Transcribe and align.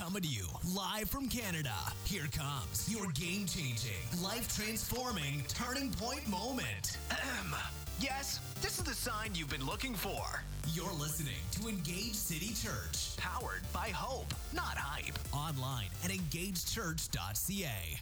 coming 0.00 0.22
to 0.22 0.28
you 0.28 0.46
live 0.74 1.10
from 1.10 1.28
Canada. 1.28 1.74
Here 2.04 2.26
comes 2.34 2.88
your 2.90 3.08
game 3.08 3.44
changing, 3.44 4.00
life 4.22 4.56
transforming 4.56 5.44
turning 5.46 5.90
point 5.90 6.26
moment. 6.26 6.96
Ahem. 7.10 7.54
Yes, 8.00 8.40
this 8.62 8.78
is 8.78 8.84
the 8.84 8.94
sign 8.94 9.34
you've 9.34 9.50
been 9.50 9.66
looking 9.66 9.94
for. 9.94 10.42
You're 10.72 10.94
listening 10.94 11.34
to 11.52 11.68
Engage 11.68 12.14
City 12.14 12.54
Church, 12.54 13.14
Powered 13.18 13.60
by 13.74 13.90
hope, 13.90 14.32
not 14.54 14.78
hype. 14.78 15.18
online 15.34 15.88
at 16.02 16.10
engagechurch.ca. 16.10 18.00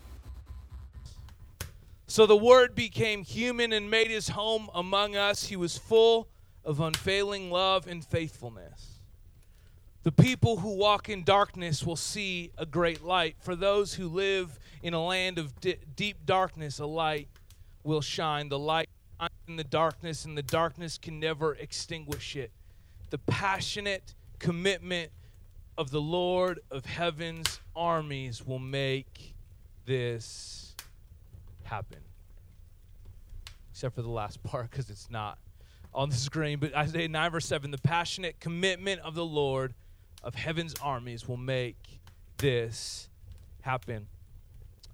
So 2.07 2.27
the 2.27 2.37
Word 2.37 2.77
became 2.77 3.25
human 3.25 3.73
and 3.73 3.91
made 3.91 4.12
his 4.12 4.29
home 4.29 4.71
among 4.73 5.17
us. 5.17 5.46
He 5.46 5.57
was 5.57 5.77
full 5.77 6.29
of 6.65 6.79
unfailing 6.79 7.51
love 7.51 7.89
and 7.89 8.05
faithfulness. 8.05 8.98
The 10.09 10.23
people 10.23 10.57
who 10.57 10.75
walk 10.75 11.11
in 11.11 11.23
darkness 11.23 11.85
will 11.85 11.95
see 11.95 12.51
a 12.57 12.65
great 12.65 13.05
light. 13.05 13.37
For 13.41 13.55
those 13.55 13.93
who 13.93 14.09
live 14.09 14.59
in 14.83 14.95
a 14.95 15.05
land 15.05 15.37
of 15.37 15.53
deep 15.61 16.25
darkness, 16.25 16.79
a 16.79 16.87
light 16.87 17.29
will 17.85 18.01
shine. 18.01 18.49
The 18.49 18.59
light 18.59 18.89
in 19.47 19.57
the 19.57 19.65
darkness, 19.65 20.25
and 20.25 20.35
the 20.35 20.43
darkness 20.43 20.97
can 20.97 21.21
never 21.21 21.57
extinguish 21.57 22.37
it. 22.37 22.52
The 23.11 23.19
passionate 23.19 24.15
commitment 24.39 25.13
of 25.77 25.91
the 25.91 26.01
Lord 26.01 26.61
of 26.71 26.87
heaven's 26.87 27.61
armies 27.77 28.43
will 28.43 28.59
make 28.59 29.35
this 29.85 30.75
happen. 31.65 32.01
Except 33.73 33.95
for 33.95 34.01
the 34.01 34.09
last 34.09 34.43
part, 34.43 34.71
because 34.71 34.88
it's 34.88 35.11
not 35.11 35.37
on 35.93 36.09
the 36.09 36.16
screen. 36.16 36.61
But 36.61 36.75
Isaiah 36.75 37.09
9, 37.09 37.30
verse 37.30 37.45
7 37.45 37.71
the 37.71 37.77
passionate 37.77 38.41
commitment 38.41 39.02
of 39.02 39.15
the 39.15 39.27
Lord 39.27 39.75
of 40.23 40.35
heaven's 40.35 40.75
armies 40.83 41.29
will 41.29 41.37
make 41.37 42.01
this 42.39 43.09
happen. 43.61 44.07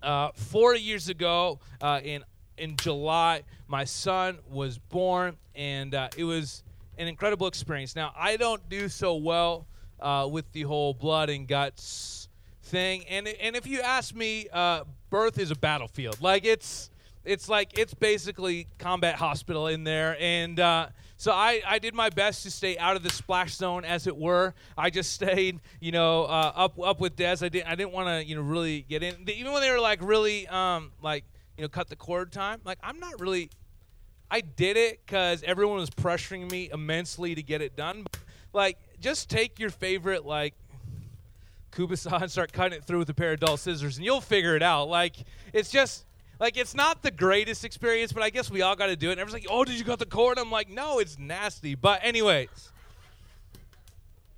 Uh, 0.03 0.31
four 0.35 0.75
years 0.75 1.09
ago, 1.09 1.59
uh, 1.81 2.01
in 2.03 2.23
in 2.57 2.77
July, 2.77 3.43
my 3.67 3.85
son 3.85 4.39
was 4.49 4.79
born, 4.79 5.37
and 5.55 5.95
uh, 5.95 6.09
it 6.17 6.25
was 6.25 6.63
an 6.99 7.09
incredible 7.09 7.47
experience. 7.47 7.97
Now, 7.97 8.13
I 8.17 8.37
don't 8.37 8.69
do 8.69 8.89
so 8.89 9.17
well 9.17 9.67
uh, 10.01 10.29
with 10.31 10.51
the 10.53 10.63
whole 10.63 10.95
blood 10.95 11.31
and 11.31 11.49
guts 11.49 12.29
thing, 12.63 13.05
and 13.09 13.27
and 13.27 13.57
if 13.57 13.67
you 13.67 13.81
ask 13.81 14.15
me, 14.15 14.49
uh, 14.53 14.85
birth 15.11 15.39
is 15.39 15.51
a 15.51 15.57
battlefield. 15.57 16.21
Like 16.21 16.45
it's 16.45 16.91
it's 17.25 17.49
like 17.49 17.79
it's 17.79 17.95
basically 17.95 18.67
combat 18.79 19.17
hospital 19.17 19.69
in 19.69 19.85
there, 19.85 20.17
and 20.21 20.61
uh, 20.61 20.89
so 21.25 21.33
I, 21.33 21.63
I 21.67 21.79
did 21.79 21.95
my 21.95 22.11
best 22.11 22.43
to 22.43 22.51
stay 22.51 22.77
out 22.77 22.97
of 22.97 23.03
the 23.03 23.09
splash 23.09 23.55
zone, 23.55 23.87
as 23.87 24.07
it 24.07 24.15
were. 24.15 24.53
I 24.77 24.91
just 24.91 25.15
stayed, 25.15 25.59
you 25.81 25.91
know, 25.91 26.25
uh, 26.25 26.53
up 26.55 26.79
up 26.79 27.01
with 27.01 27.17
Des. 27.17 27.39
I 27.41 27.49
didn't 27.49 27.67
I 27.67 27.75
didn't 27.77 27.93
want 27.93 28.09
to, 28.09 28.29
you 28.29 28.37
know, 28.37 28.43
really 28.43 28.83
get 28.83 29.03
in. 29.03 29.27
Even 29.31 29.53
when 29.53 29.63
they 29.63 29.71
were 29.71 29.81
like 29.81 30.03
really, 30.03 30.47
um, 30.49 30.93
like 31.01 31.25
you 31.57 31.63
know, 31.63 31.69
cut 31.69 31.89
the 31.89 31.97
cord 31.97 32.31
time. 32.31 32.61
Like 32.63 32.77
I'm 32.83 33.01
not 33.01 33.19
really. 33.23 33.49
I 34.31 34.43
did 34.43 34.77
it 34.77 35.01
because 35.07 35.43
everyone 35.45 35.79
was 35.79 35.89
pressuring 35.89 36.51
me 36.51 36.69
immensely 36.71 37.35
to 37.35 37.43
get 37.43 37.63
it 37.63 37.75
done. 37.75 38.05
Like, 38.53 38.77
just 39.01 39.31
take 39.31 39.59
your 39.59 39.71
favorite 39.71 40.27
like 40.27 40.53
Kubasa 41.73 42.21
and 42.21 42.31
start 42.31 42.53
cutting 42.53 42.77
it 42.77 42.85
through 42.85 42.99
with 42.99 43.09
a 43.09 43.15
pair 43.15 43.33
of 43.33 43.41
dull 43.41 43.57
scissors, 43.57 43.97
and 43.97 44.05
you'll 44.05 44.21
figure 44.21 44.57
it 44.57 44.63
out. 44.63 44.91
Like, 44.91 45.17
it's 45.55 45.71
just 45.71 46.05
like 46.39 46.57
it's 46.57 46.75
not 46.75 47.03
the 47.03 47.11
greatest 47.11 47.65
experience, 47.65 48.13
but 48.13 48.23
I 48.23 48.31
guess 48.31 48.51
we 48.51 48.63
all 48.63 48.77
got 48.77 48.87
to 48.87 48.97
do 48.97 49.09
it. 49.09 49.13
And 49.13 49.21
everyone's 49.21 49.45
like, 49.45 49.53
"Oh, 49.53 49.65
did 49.65 49.79
you 49.79 49.85
cut 49.85 49.99
the 49.99 50.07
cord?" 50.07 50.39
I'm 50.39 50.51
like, 50.51 50.69
"No, 50.69 50.99
it's 50.99 51.19
nasty." 51.19 51.75
But 51.75 52.01
anyways, 52.03 52.71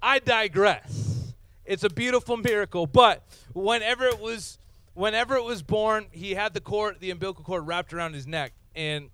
I 0.02 0.18
digress. 0.18 1.32
It's 1.64 1.84
a 1.84 1.90
beautiful 1.90 2.36
miracle, 2.36 2.86
but 2.86 3.22
whenever 3.52 4.06
it 4.06 4.20
was 4.20 4.58
whenever 4.94 5.36
it 5.36 5.44
was 5.44 5.62
born, 5.62 6.06
he 6.10 6.34
had 6.34 6.54
the 6.54 6.60
cord, 6.60 6.96
the 7.00 7.10
umbilical 7.10 7.44
cord 7.44 7.66
wrapped 7.66 7.92
around 7.92 8.14
his 8.14 8.26
neck, 8.26 8.52
and 8.74 9.10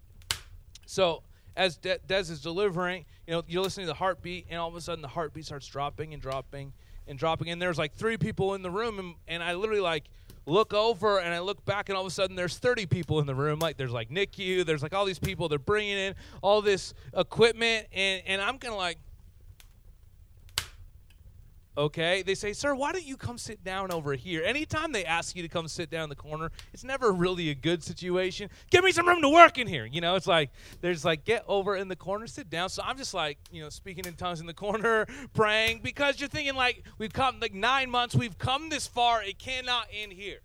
so 0.87 1.23
as 1.57 1.77
De- 1.77 1.99
Des 2.07 2.31
is 2.31 2.41
delivering, 2.41 3.05
you 3.27 3.35
know, 3.35 3.43
you're 3.47 3.63
listening 3.63 3.87
to 3.87 3.93
the 3.93 3.99
heartbeat, 3.99 4.47
and 4.51 4.59
all 4.59 4.69
of 4.69 4.75
a 4.75 4.81
sudden 4.81 5.03
the 5.03 5.09
heartbeat 5.09 5.45
starts 5.45 5.67
dropping 5.67 6.13
and 6.13 6.23
dropping 6.23 6.73
and 7.07 7.19
dropping, 7.19 7.51
and 7.51 7.61
there's 7.61 7.79
like 7.79 7.95
three 7.95 8.17
people 8.17 8.55
in 8.55 8.63
the 8.63 8.71
room, 8.71 8.99
and, 8.99 9.15
and 9.29 9.43
I 9.43 9.55
literally 9.55 9.81
like 9.81 10.05
look 10.47 10.75
over 10.75 11.21
and 11.21 11.35
I 11.35 11.41
look 11.41 11.65
back, 11.65 11.89
and 11.89 11.97
all 11.97 12.03
of 12.03 12.09
a 12.09 12.15
sudden 12.15 12.37
there's 12.37 12.59
30 12.59 12.87
people 12.87 13.21
in 13.21 13.27
the 13.27 13.35
room. 13.35 13.59
Like 13.59 13.77
there's 13.77 13.93
like 13.93 14.11
NICU, 14.11 14.65
there's 14.65 14.83
like 14.83 14.95
all 14.95 15.05
these 15.05 15.19
people. 15.19 15.49
They're 15.49 15.59
bringing 15.59 15.99
in 15.99 16.15
all 16.43 16.63
this 16.63 16.95
equipment, 17.17 17.87
and 17.93 18.23
and 18.27 18.41
I'm 18.41 18.59
kind 18.59 18.73
of 18.73 18.79
like. 18.79 18.99
Okay, 21.75 22.21
they 22.21 22.35
say, 22.35 22.53
Sir, 22.53 22.75
why 22.75 22.93
don't 22.93 23.07
you 23.07 23.17
come 23.17 23.39
sit 23.39 23.65
down 23.65 23.91
over 23.91 24.13
here? 24.13 24.43
Anytime 24.45 24.93
they 24.93 25.07
ask 25.07 25.35
you 25.35 25.43
to 25.43 25.49
come 25.49 25.69
sit 25.69 25.89
down 25.89 26.05
in 26.05 26.09
the 26.11 26.17
corner, 26.17 26.51
it's 26.75 26.85
never 26.85 27.11
really 27.11 27.49
a 27.49 27.55
good 27.55 27.83
situation. 27.83 28.51
Give 28.71 28.85
me 28.85 28.93
some 28.93 29.09
room 29.09 29.23
to 29.23 29.31
work 29.31 29.57
in 29.57 29.67
here. 29.67 29.87
You 29.87 30.03
know, 30.03 30.15
it's 30.15 30.27
like, 30.27 30.51
there's 30.83 31.03
like, 31.03 31.25
get 31.25 31.45
over 31.49 31.75
in 31.77 31.89
the 31.89 31.97
corner, 31.97 32.27
sit 32.27 32.51
down. 32.51 32.69
So 32.69 32.83
I'm 32.85 32.99
just 32.99 33.15
like, 33.15 33.39
you 33.51 33.63
know, 33.63 33.71
speaking 33.71 34.05
in 34.05 34.15
tongues 34.15 34.41
in 34.41 34.47
the 34.47 34.53
corner, 34.53 35.07
praying, 35.33 35.81
because 35.83 36.21
you're 36.21 36.29
thinking, 36.29 36.57
like, 36.57 36.85
we've 36.99 37.13
come, 37.13 37.41
like, 37.41 37.55
nine 37.55 37.89
months, 37.91 38.15
we've 38.15 38.37
come 38.37 38.69
this 38.69 38.87
far, 38.87 39.23
it 39.23 39.39
cannot 39.39 39.87
end 39.93 40.13
here. 40.13 40.41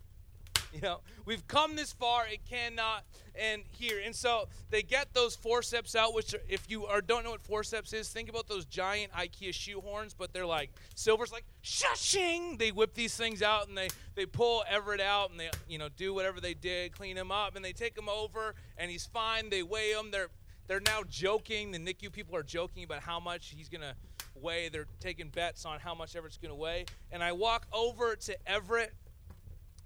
You 0.73 0.81
know, 0.81 0.99
we've 1.25 1.47
come 1.47 1.75
this 1.75 1.93
far, 1.93 2.27
it 2.27 2.41
cannot 2.49 3.03
end 3.35 3.63
here. 3.71 4.01
And 4.03 4.15
so 4.15 4.47
they 4.69 4.81
get 4.81 5.13
those 5.13 5.35
forceps 5.35 5.95
out, 5.95 6.13
which, 6.13 6.33
are, 6.33 6.41
if 6.47 6.69
you 6.69 6.85
are, 6.85 7.01
don't 7.01 7.23
know 7.23 7.31
what 7.31 7.41
forceps 7.41 7.93
is, 7.93 8.09
think 8.09 8.29
about 8.29 8.47
those 8.47 8.65
giant 8.65 9.11
IKEA 9.13 9.49
shoehorns, 9.49 10.13
but 10.17 10.33
they're 10.33 10.45
like 10.45 10.71
silver's 10.95 11.31
like 11.31 11.45
shushing. 11.63 12.57
They 12.57 12.71
whip 12.71 12.93
these 12.93 13.15
things 13.15 13.41
out 13.41 13.67
and 13.67 13.77
they 13.77 13.89
they 14.15 14.25
pull 14.25 14.63
Everett 14.69 15.01
out 15.01 15.31
and 15.31 15.39
they 15.39 15.49
you 15.67 15.77
know 15.77 15.89
do 15.95 16.13
whatever 16.13 16.41
they 16.41 16.53
did, 16.53 16.91
clean 16.91 17.17
him 17.17 17.31
up, 17.31 17.55
and 17.55 17.63
they 17.63 17.73
take 17.73 17.97
him 17.97 18.09
over 18.09 18.55
and 18.77 18.91
he's 18.91 19.05
fine. 19.05 19.49
They 19.49 19.63
weigh 19.63 19.91
him. 19.91 20.11
They're 20.11 20.29
they're 20.67 20.81
now 20.81 21.01
joking. 21.09 21.71
The 21.71 21.79
NICU 21.79 22.11
people 22.11 22.35
are 22.35 22.43
joking 22.43 22.83
about 22.83 23.01
how 23.01 23.19
much 23.19 23.53
he's 23.55 23.69
gonna 23.69 23.95
weigh. 24.35 24.69
They're 24.69 24.87
taking 24.99 25.29
bets 25.29 25.65
on 25.65 25.79
how 25.79 25.95
much 25.95 26.15
Everett's 26.15 26.37
gonna 26.37 26.55
weigh. 26.55 26.85
And 27.11 27.23
I 27.23 27.31
walk 27.31 27.67
over 27.71 28.15
to 28.15 28.49
Everett 28.49 28.93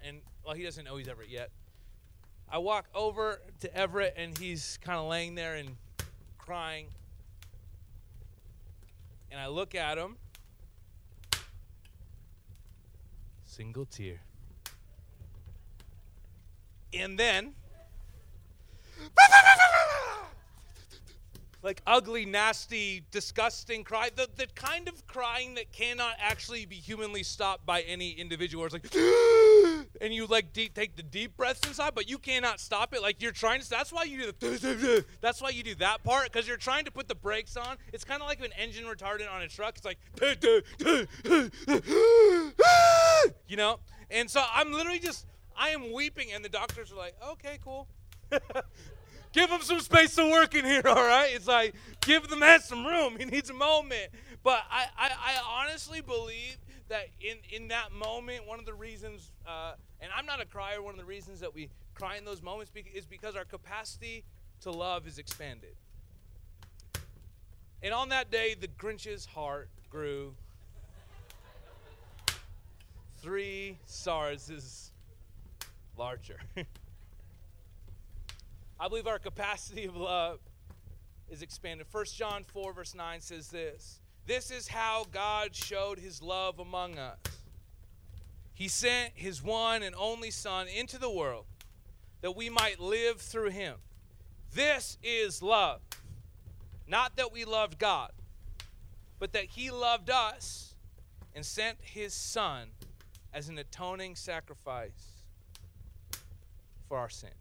and 0.05 0.21
well, 0.45 0.55
he 0.55 0.63
doesn't 0.63 0.83
know 0.85 0.97
he's 0.97 1.07
Everett 1.07 1.29
yet. 1.29 1.49
I 2.49 2.57
walk 2.57 2.87
over 2.93 3.41
to 3.61 3.75
Everett, 3.75 4.15
and 4.17 4.37
he's 4.37 4.77
kind 4.83 4.99
of 4.99 5.07
laying 5.07 5.35
there 5.35 5.55
and 5.55 5.77
crying. 6.37 6.87
And 9.31 9.39
I 9.39 9.47
look 9.47 9.73
at 9.73 9.97
him, 9.97 10.17
single 13.45 13.85
tear. 13.85 14.19
And 16.93 17.17
then, 17.17 17.53
like 21.63 21.81
ugly, 21.85 22.25
nasty, 22.25 23.03
disgusting 23.11 23.83
cry. 23.83 24.09
The, 24.15 24.27
the 24.35 24.47
kind 24.55 24.87
of 24.87 25.05
crying 25.07 25.55
that 25.55 25.71
cannot 25.71 26.15
actually 26.19 26.65
be 26.65 26.75
humanly 26.75 27.23
stopped 27.23 27.65
by 27.65 27.81
any 27.81 28.11
individual. 28.11 28.65
It's 28.65 28.73
like, 28.73 28.93
and 30.01 30.13
you 30.13 30.25
like 30.25 30.53
deep, 30.53 30.73
take 30.73 30.95
the 30.95 31.03
deep 31.03 31.37
breaths 31.37 31.61
inside, 31.67 31.93
but 31.93 32.09
you 32.09 32.17
cannot 32.17 32.59
stop 32.59 32.93
it. 32.93 33.01
Like 33.01 33.21
you're 33.21 33.31
trying 33.31 33.61
to. 33.61 33.69
That's 33.69 33.91
why 33.91 34.03
you 34.03 34.17
do 34.17 34.31
the. 34.39 35.05
That's 35.21 35.41
why 35.41 35.49
you 35.49 35.63
do 35.63 35.75
that 35.75 36.03
part 36.03 36.31
because 36.31 36.47
you're 36.47 36.57
trying 36.57 36.85
to 36.85 36.91
put 36.91 37.07
the 37.07 37.15
brakes 37.15 37.57
on. 37.57 37.77
It's 37.93 38.03
kind 38.03 38.21
of 38.21 38.27
like 38.27 38.43
an 38.43 38.51
engine 38.57 38.85
retardant 38.85 39.31
on 39.31 39.41
a 39.41 39.47
truck. 39.47 39.77
It's 39.77 39.85
like, 39.85 39.99
you 43.47 43.57
know. 43.57 43.79
And 44.09 44.29
so 44.29 44.43
I'm 44.53 44.73
literally 44.73 44.99
just, 44.99 45.25
I 45.55 45.69
am 45.69 45.93
weeping, 45.93 46.33
and 46.33 46.43
the 46.43 46.49
doctors 46.49 46.91
are 46.91 46.95
like, 46.95 47.15
okay, 47.31 47.59
cool. 47.63 47.87
give 49.31 49.49
him 49.49 49.61
some 49.61 49.79
space 49.79 50.15
to 50.15 50.29
work 50.29 50.55
in 50.55 50.65
here, 50.65 50.81
all 50.85 50.95
right? 50.95 51.31
It's 51.33 51.47
like, 51.47 51.75
give 52.01 52.27
the 52.27 52.35
man 52.35 52.61
some 52.61 52.85
room. 52.85 53.15
He 53.19 53.25
needs 53.25 53.49
a 53.49 53.53
moment. 53.53 54.09
But 54.43 54.63
I, 54.71 54.85
I, 54.97 55.09
I 55.09 55.61
honestly 55.61 56.01
believe 56.01 56.57
that 56.89 57.07
in, 57.21 57.37
in 57.51 57.67
that 57.69 57.91
moment, 57.91 58.47
one 58.47 58.59
of 58.59 58.65
the 58.65 58.73
reasons, 58.73 59.31
uh, 59.47 59.73
and 59.99 60.11
I'm 60.15 60.25
not 60.25 60.41
a 60.41 60.45
crier, 60.45 60.81
one 60.81 60.93
of 60.93 60.99
the 60.99 61.05
reasons 61.05 61.39
that 61.39 61.53
we 61.53 61.69
cry 61.93 62.17
in 62.17 62.25
those 62.25 62.41
moments 62.41 62.71
is 62.93 63.05
because 63.05 63.35
our 63.35 63.45
capacity 63.45 64.23
to 64.61 64.71
love 64.71 65.07
is 65.07 65.17
expanded. 65.17 65.75
And 67.83 67.93
on 67.93 68.09
that 68.09 68.31
day, 68.31 68.55
the 68.59 68.67
Grinch's 68.67 69.25
heart 69.25 69.69
grew 69.89 70.33
three 73.21 73.77
SARS 73.85 74.91
larger. 75.97 76.39
I 78.81 78.87
believe 78.87 79.05
our 79.05 79.19
capacity 79.19 79.85
of 79.85 79.95
love 79.95 80.39
is 81.29 81.43
expanded. 81.43 81.85
1 81.91 82.05
John 82.15 82.43
4, 82.43 82.73
verse 82.73 82.95
9 82.95 83.21
says 83.21 83.49
this 83.49 83.99
This 84.25 84.49
is 84.49 84.67
how 84.67 85.05
God 85.11 85.55
showed 85.55 85.99
his 85.99 86.19
love 86.19 86.57
among 86.57 86.97
us. 86.97 87.19
He 88.55 88.67
sent 88.67 89.11
his 89.13 89.43
one 89.43 89.83
and 89.83 89.93
only 89.95 90.31
Son 90.31 90.67
into 90.67 90.97
the 90.97 91.11
world 91.11 91.45
that 92.21 92.35
we 92.35 92.49
might 92.49 92.79
live 92.79 93.21
through 93.21 93.51
him. 93.51 93.75
This 94.51 94.97
is 95.03 95.43
love. 95.43 95.81
Not 96.87 97.17
that 97.17 97.31
we 97.31 97.45
loved 97.45 97.77
God, 97.77 98.11
but 99.19 99.31
that 99.33 99.45
he 99.45 99.69
loved 99.69 100.09
us 100.09 100.73
and 101.35 101.45
sent 101.45 101.77
his 101.81 102.15
Son 102.15 102.69
as 103.31 103.47
an 103.47 103.59
atoning 103.59 104.15
sacrifice 104.15 105.23
for 106.89 106.97
our 106.97 107.09
sins. 107.09 107.40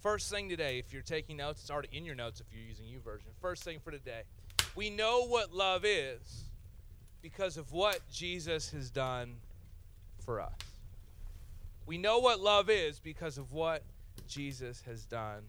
First 0.00 0.30
thing 0.30 0.48
today, 0.48 0.78
if 0.78 0.94
you're 0.94 1.02
taking 1.02 1.36
notes, 1.36 1.60
it's 1.60 1.70
already 1.70 1.90
in 1.92 2.06
your 2.06 2.14
notes 2.14 2.40
if 2.40 2.46
you're 2.52 2.66
using 2.66 2.86
U 2.86 3.00
YouVersion. 3.00 3.34
First 3.40 3.64
thing 3.64 3.80
for 3.84 3.90
today, 3.90 4.22
we 4.74 4.88
know 4.88 5.26
what 5.26 5.52
love 5.52 5.84
is 5.84 6.44
because 7.20 7.58
of 7.58 7.72
what 7.72 8.00
Jesus 8.10 8.70
has 8.70 8.90
done 8.90 9.34
for 10.24 10.40
us. 10.40 10.54
We 11.84 11.98
know 11.98 12.18
what 12.18 12.40
love 12.40 12.70
is 12.70 12.98
because 12.98 13.36
of 13.36 13.52
what 13.52 13.82
Jesus 14.26 14.82
has 14.86 15.04
done 15.04 15.42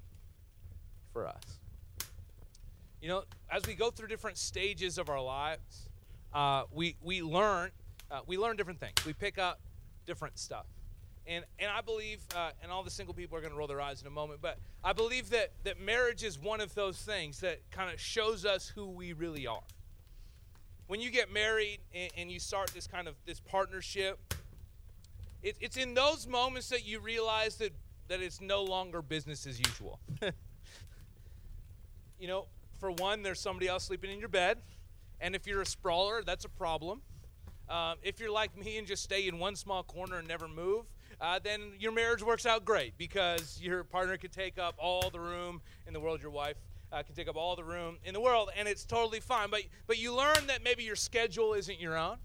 for 1.13 1.27
us. 1.27 1.43
You 3.01 3.07
know, 3.07 3.23
as 3.49 3.65
we 3.65 3.73
go 3.73 3.89
through 3.89 4.09
different 4.09 4.37
stages 4.37 4.97
of 4.97 5.09
our 5.09 5.21
lives, 5.21 5.89
uh, 6.33 6.63
we, 6.73 6.97
we 7.01 7.21
learn 7.21 7.71
uh, 8.11 8.19
we 8.27 8.37
learn 8.37 8.57
different 8.57 8.81
things. 8.81 9.05
We 9.05 9.13
pick 9.13 9.37
up 9.37 9.61
different 10.05 10.37
stuff. 10.37 10.65
And, 11.27 11.45
and 11.59 11.69
I 11.69 11.81
believe, 11.81 12.19
uh, 12.35 12.49
and 12.63 12.71
all 12.71 12.83
the 12.83 12.89
single 12.89 13.13
people 13.13 13.37
are 13.37 13.41
going 13.41 13.53
to 13.53 13.57
roll 13.57 13.67
their 13.67 13.81
eyes 13.81 14.01
in 14.01 14.07
a 14.07 14.11
moment, 14.11 14.39
but 14.41 14.57
I 14.83 14.93
believe 14.93 15.29
that, 15.29 15.51
that 15.63 15.79
marriage 15.79 16.23
is 16.23 16.39
one 16.39 16.61
of 16.61 16.73
those 16.73 16.97
things 16.97 17.39
that 17.41 17.59
kind 17.69 17.93
of 17.93 17.99
shows 17.99 18.43
us 18.43 18.67
who 18.67 18.87
we 18.87 19.13
really 19.13 19.45
are. 19.45 19.61
When 20.87 20.99
you 20.99 21.11
get 21.11 21.31
married 21.31 21.79
and, 21.93 22.11
and 22.17 22.31
you 22.31 22.39
start 22.39 22.71
this 22.73 22.87
kind 22.87 23.07
of 23.07 23.15
this 23.25 23.39
partnership, 23.39 24.19
it, 25.43 25.55
it's 25.61 25.77
in 25.77 25.93
those 25.93 26.27
moments 26.27 26.69
that 26.69 26.85
you 26.85 26.99
realize 26.99 27.55
that, 27.57 27.71
that 28.07 28.21
it's 28.21 28.41
no 28.41 28.63
longer 28.63 29.01
business 29.01 29.45
as 29.45 29.59
usual. 29.59 29.99
you 32.19 32.27
know, 32.27 32.47
for 32.79 32.91
one, 32.91 33.21
there's 33.21 33.39
somebody 33.39 33.67
else 33.67 33.83
sleeping 33.83 34.11
in 34.11 34.19
your 34.19 34.27
bed, 34.27 34.57
and 35.19 35.35
if 35.35 35.45
you're 35.45 35.61
a 35.61 35.65
sprawler, 35.65 36.23
that's 36.23 36.45
a 36.45 36.49
problem. 36.49 37.01
Um, 37.69 37.97
if 38.03 38.19
you're 38.19 38.31
like 38.31 38.57
me 38.57 38.77
and 38.77 38.87
just 38.87 39.03
stay 39.03 39.27
in 39.27 39.39
one 39.39 39.55
small 39.55 39.83
corner 39.83 40.17
and 40.17 40.27
never 40.27 40.47
move, 40.47 40.85
uh, 41.21 41.39
then 41.43 41.73
your 41.79 41.91
marriage 41.91 42.23
works 42.23 42.45
out 42.45 42.65
great 42.65 42.97
because 42.97 43.59
your 43.61 43.83
partner 43.83 44.17
can 44.17 44.31
take 44.31 44.57
up 44.57 44.75
all 44.77 45.09
the 45.11 45.19
room 45.19 45.61
in 45.85 45.93
the 45.93 45.99
world. 45.99 46.21
Your 46.21 46.31
wife 46.31 46.57
uh, 46.91 47.03
can 47.03 47.13
take 47.15 47.29
up 47.29 47.35
all 47.35 47.55
the 47.55 47.63
room 47.63 47.97
in 48.03 48.13
the 48.13 48.19
world, 48.19 48.49
and 48.57 48.67
it's 48.67 48.83
totally 48.83 49.19
fine. 49.19 49.49
But 49.49 49.61
but 49.87 49.99
you 49.99 50.15
learn 50.15 50.47
that 50.47 50.63
maybe 50.63 50.83
your 50.83 50.95
schedule 50.95 51.53
isn't 51.53 51.79
your 51.79 51.97
own. 51.97 52.17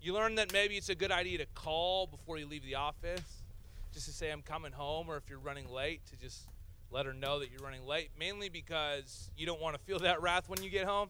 You 0.00 0.14
learn 0.14 0.34
that 0.34 0.52
maybe 0.52 0.76
it's 0.76 0.88
a 0.88 0.96
good 0.96 1.12
idea 1.12 1.38
to 1.38 1.46
call 1.54 2.08
before 2.08 2.36
you 2.36 2.46
leave 2.46 2.64
the 2.64 2.74
office, 2.74 3.44
just 3.92 4.06
to 4.06 4.12
say 4.12 4.32
I'm 4.32 4.42
coming 4.42 4.72
home, 4.72 5.08
or 5.08 5.16
if 5.16 5.30
you're 5.30 5.38
running 5.38 5.70
late, 5.70 6.04
to 6.06 6.16
just 6.16 6.48
let 6.90 7.06
her 7.06 7.14
know 7.14 7.38
that 7.38 7.52
you're 7.52 7.62
running 7.62 7.86
late. 7.86 8.10
Mainly 8.18 8.48
because 8.48 9.30
you 9.36 9.46
don't 9.46 9.60
want 9.60 9.76
to 9.76 9.80
feel 9.80 10.00
that 10.00 10.20
wrath 10.20 10.48
when 10.48 10.60
you 10.60 10.70
get 10.70 10.86
home. 10.86 11.08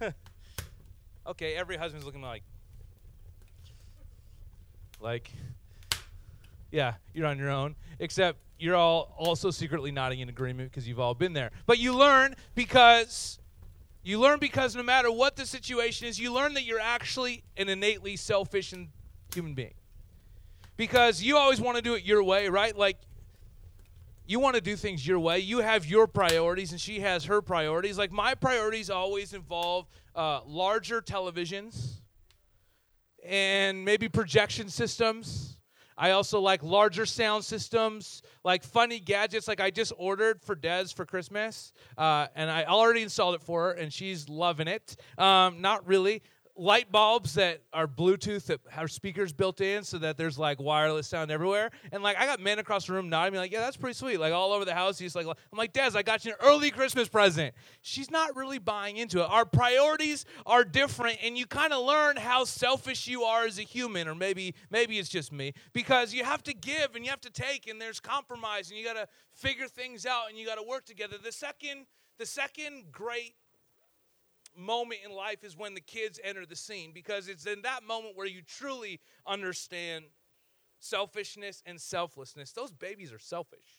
okay, 1.26 1.54
every 1.54 1.76
husband's 1.76 2.06
looking 2.06 2.22
like 2.22 2.42
like, 5.00 5.30
yeah, 6.70 6.94
you're 7.14 7.26
on 7.26 7.38
your 7.38 7.50
own. 7.50 7.76
Except 7.98 8.38
you're 8.58 8.76
all 8.76 9.14
also 9.18 9.50
secretly 9.50 9.90
nodding 9.90 10.20
in 10.20 10.28
agreement 10.28 10.70
because 10.70 10.86
you've 10.86 11.00
all 11.00 11.14
been 11.14 11.32
there. 11.32 11.50
But 11.66 11.78
you 11.78 11.94
learn 11.94 12.34
because 12.54 13.38
you 14.02 14.18
learn 14.18 14.38
because 14.38 14.74
no 14.74 14.82
matter 14.82 15.10
what 15.10 15.36
the 15.36 15.46
situation 15.46 16.06
is, 16.06 16.18
you 16.18 16.32
learn 16.32 16.54
that 16.54 16.64
you're 16.64 16.80
actually 16.80 17.42
an 17.56 17.68
innately 17.68 18.16
selfish 18.16 18.72
human 19.34 19.54
being. 19.54 19.74
Because 20.76 21.22
you 21.22 21.36
always 21.36 21.60
want 21.60 21.76
to 21.76 21.82
do 21.82 21.94
it 21.94 22.04
your 22.04 22.22
way, 22.22 22.48
right? 22.48 22.76
Like 22.76 22.96
you 24.26 24.40
want 24.40 24.54
to 24.54 24.60
do 24.60 24.76
things 24.76 25.06
your 25.06 25.18
way. 25.18 25.40
You 25.40 25.58
have 25.58 25.84
your 25.84 26.06
priorities, 26.06 26.70
and 26.70 26.80
she 26.80 27.00
has 27.00 27.24
her 27.24 27.42
priorities. 27.42 27.98
Like 27.98 28.12
my 28.12 28.34
priorities 28.34 28.88
always 28.88 29.34
involve 29.34 29.86
uh, 30.14 30.40
larger 30.46 31.02
televisions 31.02 32.00
and 33.24 33.84
maybe 33.84 34.08
projection 34.08 34.68
systems. 34.68 35.58
I 36.00 36.12
also 36.12 36.40
like 36.40 36.62
larger 36.62 37.04
sound 37.04 37.44
systems, 37.44 38.22
like 38.42 38.64
funny 38.64 39.00
gadgets. 39.00 39.46
Like 39.46 39.60
I 39.60 39.70
just 39.70 39.92
ordered 39.98 40.40
for 40.40 40.54
Des 40.54 40.86
for 40.96 41.04
Christmas, 41.04 41.74
uh, 41.98 42.26
and 42.34 42.50
I 42.50 42.64
already 42.64 43.02
installed 43.02 43.34
it 43.34 43.42
for 43.42 43.64
her, 43.64 43.72
and 43.72 43.92
she's 43.92 44.26
loving 44.26 44.66
it. 44.66 44.96
Um, 45.18 45.60
not 45.60 45.86
really 45.86 46.22
light 46.60 46.92
bulbs 46.92 47.32
that 47.34 47.62
are 47.72 47.88
Bluetooth 47.88 48.44
that 48.44 48.60
have 48.68 48.90
speakers 48.90 49.32
built 49.32 49.62
in 49.62 49.82
so 49.82 49.96
that 49.96 50.18
there's 50.18 50.38
like 50.38 50.60
wireless 50.60 51.06
sound 51.06 51.30
everywhere. 51.30 51.70
And 51.90 52.02
like 52.02 52.18
I 52.18 52.26
got 52.26 52.38
men 52.38 52.58
across 52.58 52.86
the 52.86 52.92
room 52.92 53.08
nodding 53.08 53.34
like, 53.38 53.50
yeah, 53.50 53.60
that's 53.60 53.78
pretty 53.78 53.94
sweet. 53.94 54.20
Like 54.20 54.34
all 54.34 54.52
over 54.52 54.66
the 54.66 54.74
house. 54.74 54.98
He's 54.98 55.16
like, 55.16 55.26
I'm 55.26 55.58
like, 55.58 55.72
Des, 55.72 55.92
I 55.94 56.02
got 56.02 56.26
you 56.26 56.32
an 56.32 56.36
early 56.42 56.70
Christmas 56.70 57.08
present. 57.08 57.54
She's 57.80 58.10
not 58.10 58.36
really 58.36 58.58
buying 58.58 58.98
into 58.98 59.20
it. 59.20 59.30
Our 59.30 59.46
priorities 59.46 60.26
are 60.44 60.62
different, 60.62 61.18
and 61.24 61.38
you 61.38 61.46
kind 61.46 61.72
of 61.72 61.84
learn 61.86 62.16
how 62.16 62.44
selfish 62.44 63.08
you 63.08 63.22
are 63.22 63.46
as 63.46 63.58
a 63.58 63.62
human, 63.62 64.06
or 64.06 64.14
maybe 64.14 64.54
maybe 64.68 64.98
it's 64.98 65.08
just 65.08 65.32
me, 65.32 65.54
because 65.72 66.12
you 66.12 66.24
have 66.24 66.42
to 66.42 66.52
give 66.52 66.94
and 66.94 67.04
you 67.04 67.10
have 67.10 67.22
to 67.22 67.30
take, 67.30 67.68
and 67.68 67.80
there's 67.80 68.00
compromise, 68.00 68.68
and 68.68 68.78
you 68.78 68.84
got 68.84 68.96
to 68.96 69.08
figure 69.32 69.66
things 69.66 70.04
out, 70.04 70.28
and 70.28 70.38
you 70.38 70.44
got 70.44 70.56
to 70.56 70.62
work 70.62 70.84
together. 70.84 71.16
The 71.22 71.32
second 71.32 71.86
the 72.18 72.26
second 72.26 72.92
great 72.92 73.34
moment 74.60 75.00
in 75.04 75.12
life 75.12 75.42
is 75.42 75.56
when 75.56 75.74
the 75.74 75.80
kids 75.80 76.20
enter 76.22 76.46
the 76.46 76.56
scene 76.56 76.92
because 76.94 77.28
it's 77.28 77.46
in 77.46 77.62
that 77.62 77.82
moment 77.82 78.16
where 78.16 78.26
you 78.26 78.42
truly 78.42 79.00
understand 79.26 80.04
selfishness 80.78 81.62
and 81.66 81.80
selflessness. 81.80 82.52
Those 82.52 82.72
babies 82.72 83.12
are 83.12 83.18
selfish. 83.18 83.78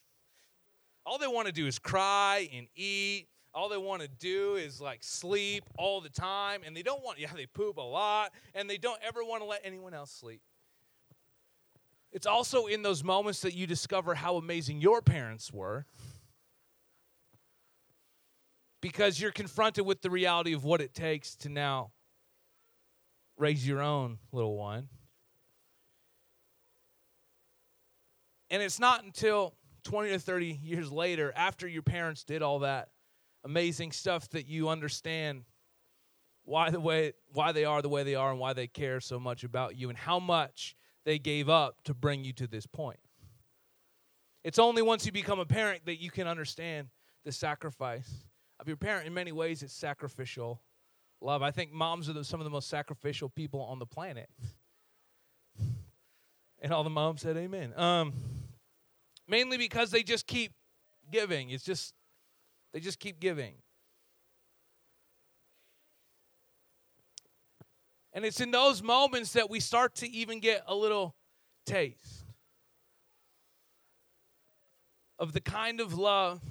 All 1.05 1.17
they 1.17 1.27
want 1.27 1.47
to 1.47 1.53
do 1.53 1.67
is 1.67 1.79
cry 1.79 2.47
and 2.53 2.67
eat. 2.75 3.27
All 3.53 3.69
they 3.69 3.77
want 3.77 4.01
to 4.01 4.07
do 4.07 4.55
is 4.55 4.79
like 4.79 5.03
sleep 5.03 5.63
all 5.77 5.99
the 5.99 6.09
time. 6.09 6.61
And 6.65 6.75
they 6.75 6.83
don't 6.83 7.03
want, 7.03 7.19
yeah, 7.19 7.31
they 7.35 7.47
poop 7.47 7.77
a 7.77 7.81
lot. 7.81 8.31
And 8.53 8.69
they 8.69 8.77
don't 8.77 8.99
ever 9.05 9.23
want 9.23 9.41
to 9.41 9.47
let 9.47 9.61
anyone 9.63 9.93
else 9.93 10.11
sleep. 10.11 10.41
It's 12.11 12.27
also 12.27 12.65
in 12.65 12.81
those 12.81 13.03
moments 13.03 13.41
that 13.41 13.53
you 13.53 13.65
discover 13.65 14.15
how 14.15 14.35
amazing 14.35 14.81
your 14.81 15.01
parents 15.01 15.51
were 15.51 15.85
because 18.81 19.19
you're 19.19 19.31
confronted 19.31 19.85
with 19.85 20.01
the 20.01 20.09
reality 20.09 20.53
of 20.53 20.63
what 20.63 20.81
it 20.81 20.93
takes 20.93 21.35
to 21.35 21.49
now 21.49 21.91
raise 23.37 23.65
your 23.65 23.81
own 23.81 24.17
little 24.31 24.57
one. 24.57 24.89
And 28.49 28.61
it's 28.61 28.79
not 28.79 29.03
until 29.03 29.55
20 29.83 30.09
to 30.09 30.19
30 30.19 30.59
years 30.61 30.91
later, 30.91 31.31
after 31.35 31.67
your 31.67 31.83
parents 31.83 32.23
did 32.23 32.41
all 32.41 32.59
that 32.59 32.89
amazing 33.43 33.91
stuff, 33.91 34.29
that 34.29 34.47
you 34.47 34.69
understand 34.69 35.43
why 36.43 36.69
the 36.69 36.79
way 36.79 37.13
why 37.31 37.51
they 37.51 37.65
are 37.65 37.81
the 37.81 37.89
way 37.89 38.03
they 38.03 38.15
are 38.15 38.31
and 38.31 38.39
why 38.39 38.53
they 38.53 38.67
care 38.67 38.99
so 38.99 39.19
much 39.19 39.43
about 39.43 39.75
you 39.77 39.89
and 39.89 39.97
how 39.97 40.19
much 40.19 40.75
they 41.05 41.17
gave 41.17 41.49
up 41.49 41.83
to 41.83 41.93
bring 41.93 42.23
you 42.23 42.33
to 42.33 42.47
this 42.47 42.65
point. 42.65 42.99
It's 44.43 44.59
only 44.59 44.81
once 44.81 45.05
you 45.05 45.11
become 45.11 45.39
a 45.39 45.45
parent 45.45 45.85
that 45.85 46.01
you 46.01 46.11
can 46.11 46.27
understand 46.27 46.87
the 47.23 47.31
sacrifice 47.31 48.25
of 48.61 48.67
your 48.67 48.77
parent. 48.77 49.07
In 49.07 49.13
many 49.13 49.31
ways, 49.31 49.63
it's 49.63 49.73
sacrificial 49.73 50.61
love. 51.19 51.41
I 51.41 51.51
think 51.51 51.73
moms 51.73 52.07
are 52.07 52.13
the, 52.13 52.23
some 52.23 52.39
of 52.39 52.43
the 52.43 52.51
most 52.51 52.69
sacrificial 52.69 53.27
people 53.27 53.61
on 53.61 53.79
the 53.79 53.85
planet. 53.85 54.29
And 56.61 56.71
all 56.71 56.83
the 56.83 56.91
moms 56.91 57.21
said 57.21 57.37
amen. 57.37 57.73
Um, 57.75 58.13
mainly 59.27 59.57
because 59.57 59.89
they 59.89 60.03
just 60.03 60.27
keep 60.27 60.53
giving. 61.11 61.49
It's 61.49 61.63
just, 61.63 61.95
they 62.71 62.79
just 62.79 62.99
keep 62.99 63.19
giving. 63.19 63.55
And 68.13 68.25
it's 68.25 68.41
in 68.41 68.51
those 68.51 68.83
moments 68.83 69.33
that 69.33 69.49
we 69.49 69.59
start 69.59 69.95
to 69.95 70.09
even 70.09 70.39
get 70.39 70.63
a 70.67 70.75
little 70.75 71.15
taste 71.65 72.25
of 75.17 75.33
the 75.33 75.41
kind 75.41 75.79
of 75.79 75.97
love 75.97 76.41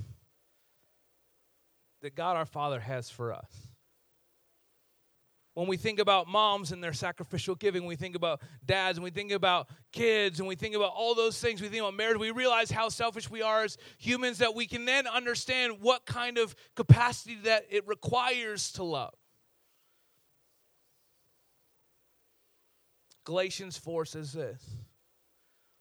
that 2.03 2.15
God 2.15 2.37
our 2.37 2.47
Father 2.47 2.81
has 2.81 3.11
for 3.11 3.33
us. 3.33 3.69
When 5.55 5.67
we 5.67 5.77
think 5.77 5.99
about 5.99 6.29
moms 6.29 6.71
and 6.73 6.83
their 6.83 6.93
sacrificial 6.93 7.55
giving, 7.55 7.85
we 7.85 7.97
think 7.97 8.15
about 8.15 8.41
dads 8.65 8.99
and 8.99 9.05
we 9.05 9.11
think 9.11 9.33
about 9.33 9.69
kids 9.93 10.39
and 10.39 10.49
we 10.49 10.55
think 10.55 10.77
about 10.77 10.93
all 10.95 11.15
those 11.15 11.41
things, 11.41 11.61
we 11.61 11.69
think 11.69 11.83
about 11.83 11.95
marriage, 11.95 12.19
we 12.19 12.31
realize 12.31 12.71
how 12.71 12.89
selfish 12.89 13.29
we 13.29 13.43
are 13.43 13.65
as 13.65 13.77
humans 13.99 14.39
that 14.39 14.55
we 14.55 14.67
can 14.67 14.85
then 14.85 15.07
understand 15.07 15.79
what 15.81 16.07
kind 16.07 16.39
of 16.39 16.55
capacity 16.77 17.37
that 17.45 17.65
it 17.69 17.87
requires 17.87 18.73
to 18.73 18.85
love. 18.85 19.15
Galatians 23.25 23.77
4 23.77 24.05
says 24.07 24.33
this 24.33 24.65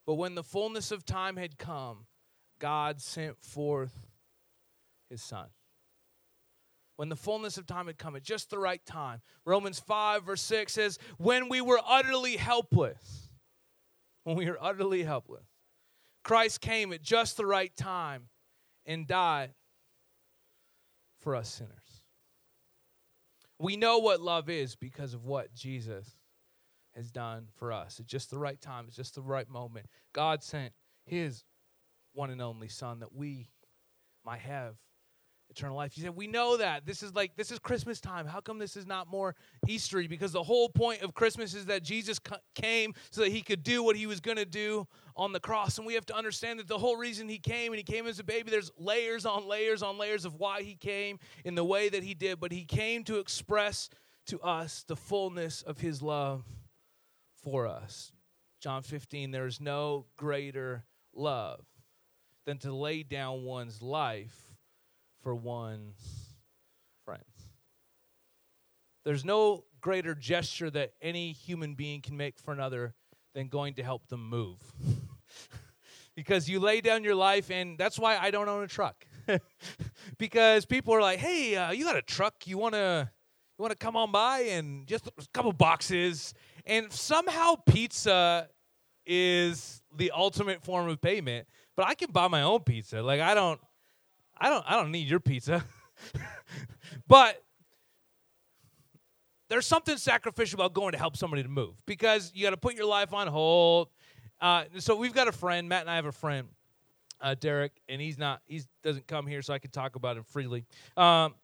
But 0.05 0.15
when 0.15 0.33
the 0.33 0.43
fullness 0.43 0.91
of 0.91 1.05
time 1.05 1.37
had 1.37 1.57
come, 1.59 2.07
God 2.57 2.99
sent 2.99 3.39
forth 3.39 3.93
his 5.09 5.21
son 5.21 5.47
when 6.99 7.07
the 7.07 7.15
fullness 7.15 7.57
of 7.57 7.65
time 7.65 7.87
had 7.87 7.97
come 7.97 8.17
at 8.17 8.23
just 8.23 8.49
the 8.49 8.59
right 8.59 8.85
time. 8.85 9.21
Romans 9.45 9.79
5, 9.79 10.25
verse 10.25 10.41
6 10.41 10.73
says, 10.73 10.99
When 11.17 11.47
we 11.47 11.61
were 11.61 11.79
utterly 11.87 12.35
helpless, 12.35 13.29
when 14.25 14.35
we 14.35 14.45
were 14.49 14.57
utterly 14.59 15.03
helpless, 15.03 15.45
Christ 16.25 16.59
came 16.59 16.91
at 16.91 17.01
just 17.01 17.37
the 17.37 17.45
right 17.45 17.73
time 17.77 18.23
and 18.85 19.07
died 19.07 19.53
for 21.21 21.37
us 21.37 21.47
sinners. 21.47 22.03
We 23.59 23.77
know 23.77 23.99
what 23.99 24.19
love 24.19 24.49
is 24.49 24.75
because 24.75 25.13
of 25.13 25.23
what 25.23 25.53
Jesus 25.53 26.17
has 26.97 27.11
done 27.11 27.47
for 27.55 27.71
us. 27.71 28.01
It's 28.01 28.11
just 28.11 28.29
the 28.29 28.37
right 28.37 28.59
time, 28.59 28.87
it's 28.89 28.97
just 28.97 29.15
the 29.15 29.21
right 29.21 29.47
moment. 29.47 29.85
God 30.11 30.43
sent 30.43 30.73
his 31.05 31.45
one 32.11 32.29
and 32.29 32.41
only 32.41 32.67
Son 32.67 32.99
that 32.99 33.15
we 33.15 33.51
might 34.25 34.41
have 34.41 34.75
eternal 35.49 35.75
life. 35.75 35.97
You 35.97 36.03
said, 36.03 36.15
We 36.15 36.27
know 36.27 36.57
that. 36.57 36.85
This 36.85 37.03
is 37.03 37.13
like, 37.15 37.35
this 37.35 37.51
is 37.51 37.59
Christmas 37.59 37.99
time. 37.99 38.25
How 38.25 38.39
come 38.39 38.59
this 38.59 38.77
is 38.77 38.85
not 38.85 39.07
more 39.07 39.35
Eastery? 39.67 40.07
Because 40.07 40.31
the 40.31 40.43
whole 40.43 40.69
point 40.69 41.01
of 41.01 41.13
Christmas 41.13 41.53
is 41.53 41.65
that 41.65 41.83
Jesus 41.83 42.19
came 42.55 42.93
so 43.11 43.21
that 43.21 43.31
he 43.31 43.41
could 43.41 43.63
do 43.63 43.83
what 43.83 43.95
he 43.95 44.07
was 44.07 44.19
going 44.19 44.37
to 44.37 44.45
do 44.45 44.87
on 45.15 45.31
the 45.31 45.39
cross. 45.39 45.77
And 45.77 45.87
we 45.87 45.95
have 45.95 46.05
to 46.07 46.15
understand 46.15 46.59
that 46.59 46.67
the 46.67 46.77
whole 46.77 46.97
reason 46.97 47.27
he 47.27 47.39
came 47.39 47.71
and 47.71 47.77
he 47.77 47.83
came 47.83 48.07
as 48.07 48.19
a 48.19 48.23
baby, 48.23 48.51
there's 48.51 48.71
layers 48.77 49.25
on 49.25 49.47
layers 49.47 49.81
on 49.81 49.97
layers 49.97 50.25
of 50.25 50.35
why 50.35 50.61
he 50.61 50.75
came 50.75 51.19
in 51.43 51.55
the 51.55 51.65
way 51.65 51.89
that 51.89 52.03
he 52.03 52.13
did. 52.13 52.39
But 52.39 52.51
he 52.51 52.65
came 52.65 53.03
to 53.05 53.19
express 53.19 53.89
to 54.27 54.39
us 54.41 54.83
the 54.87 54.95
fullness 54.95 55.61
of 55.63 55.79
his 55.79 56.01
love 56.01 56.43
for 57.43 57.67
us. 57.67 58.11
John 58.61 58.81
15, 58.83 59.31
there 59.31 59.47
is 59.47 59.61
no 59.61 60.05
greater 60.17 60.83
love 61.15 61.65
than 62.45 62.57
to 62.59 62.73
lay 62.73 63.03
down 63.03 63.43
one's 63.43 63.81
life 63.81 64.48
for 65.21 65.35
one's 65.35 66.35
friends. 67.05 67.23
There's 69.05 69.25
no 69.25 69.63
greater 69.81 70.13
gesture 70.13 70.69
that 70.71 70.93
any 71.01 71.31
human 71.31 71.75
being 71.75 72.01
can 72.01 72.17
make 72.17 72.37
for 72.39 72.51
another 72.51 72.93
than 73.33 73.47
going 73.47 73.75
to 73.75 73.83
help 73.83 74.07
them 74.07 74.27
move. 74.27 74.57
because 76.15 76.49
you 76.49 76.59
lay 76.59 76.81
down 76.81 77.03
your 77.03 77.15
life, 77.15 77.49
and 77.49 77.77
that's 77.77 77.97
why 77.97 78.17
I 78.17 78.31
don't 78.31 78.49
own 78.49 78.63
a 78.63 78.67
truck. 78.67 79.05
because 80.17 80.65
people 80.65 80.93
are 80.93 81.01
like, 81.01 81.19
"Hey, 81.19 81.55
uh, 81.55 81.71
you 81.71 81.85
got 81.85 81.95
a 81.95 82.01
truck? 82.01 82.45
You 82.45 82.57
wanna 82.57 83.11
you 83.57 83.61
wanna 83.63 83.75
come 83.75 83.95
on 83.95 84.11
by 84.11 84.39
and 84.41 84.85
just 84.87 85.07
a 85.07 85.11
couple 85.33 85.53
boxes?" 85.53 86.33
And 86.65 86.91
somehow 86.91 87.55
pizza 87.55 88.49
is 89.05 89.81
the 89.95 90.11
ultimate 90.11 90.63
form 90.63 90.89
of 90.89 91.01
payment, 91.01 91.47
but 91.75 91.87
I 91.87 91.95
can 91.95 92.11
buy 92.11 92.27
my 92.27 92.41
own 92.41 92.59
pizza. 92.61 93.01
Like 93.01 93.21
I 93.21 93.33
don't 93.33 93.59
I 94.39 94.49
don't 94.49 94.63
I 94.67 94.75
don't 94.75 94.91
need 94.91 95.09
your 95.09 95.19
pizza. 95.19 95.63
but 97.07 97.43
there's 99.49 99.65
something 99.65 99.97
sacrificial 99.97 100.59
about 100.59 100.73
going 100.73 100.91
to 100.91 100.97
help 100.97 101.17
somebody 101.17 101.43
to 101.43 101.49
move 101.49 101.73
because 101.85 102.31
you 102.33 102.43
got 102.43 102.51
to 102.51 102.57
put 102.57 102.75
your 102.75 102.85
life 102.85 103.13
on 103.13 103.27
hold. 103.27 103.89
Uh, 104.39 104.65
so 104.77 104.95
we've 104.95 105.13
got 105.13 105.27
a 105.27 105.31
friend, 105.31 105.67
Matt 105.67 105.81
and 105.81 105.89
I 105.89 105.95
have 105.95 106.05
a 106.05 106.11
friend, 106.11 106.47
uh, 107.19 107.35
Derek, 107.37 107.73
and 107.89 107.99
he's 107.99 108.17
not 108.17 108.41
he 108.47 108.61
doesn't 108.83 109.07
come 109.07 109.27
here, 109.27 109.41
so 109.41 109.53
I 109.53 109.59
can 109.59 109.71
talk 109.71 109.95
about 109.95 110.17
him 110.17 110.23
freely. 110.23 110.65
Um, 110.95 111.35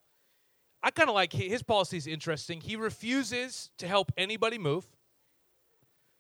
I 0.81 0.91
kind 0.91 1.09
of 1.09 1.15
like 1.15 1.33
his 1.33 1.63
policy 1.63 1.97
is 1.97 2.07
interesting. 2.07 2.61
He 2.61 2.75
refuses 2.75 3.71
to 3.79 3.87
help 3.87 4.11
anybody 4.17 4.59
move, 4.59 4.85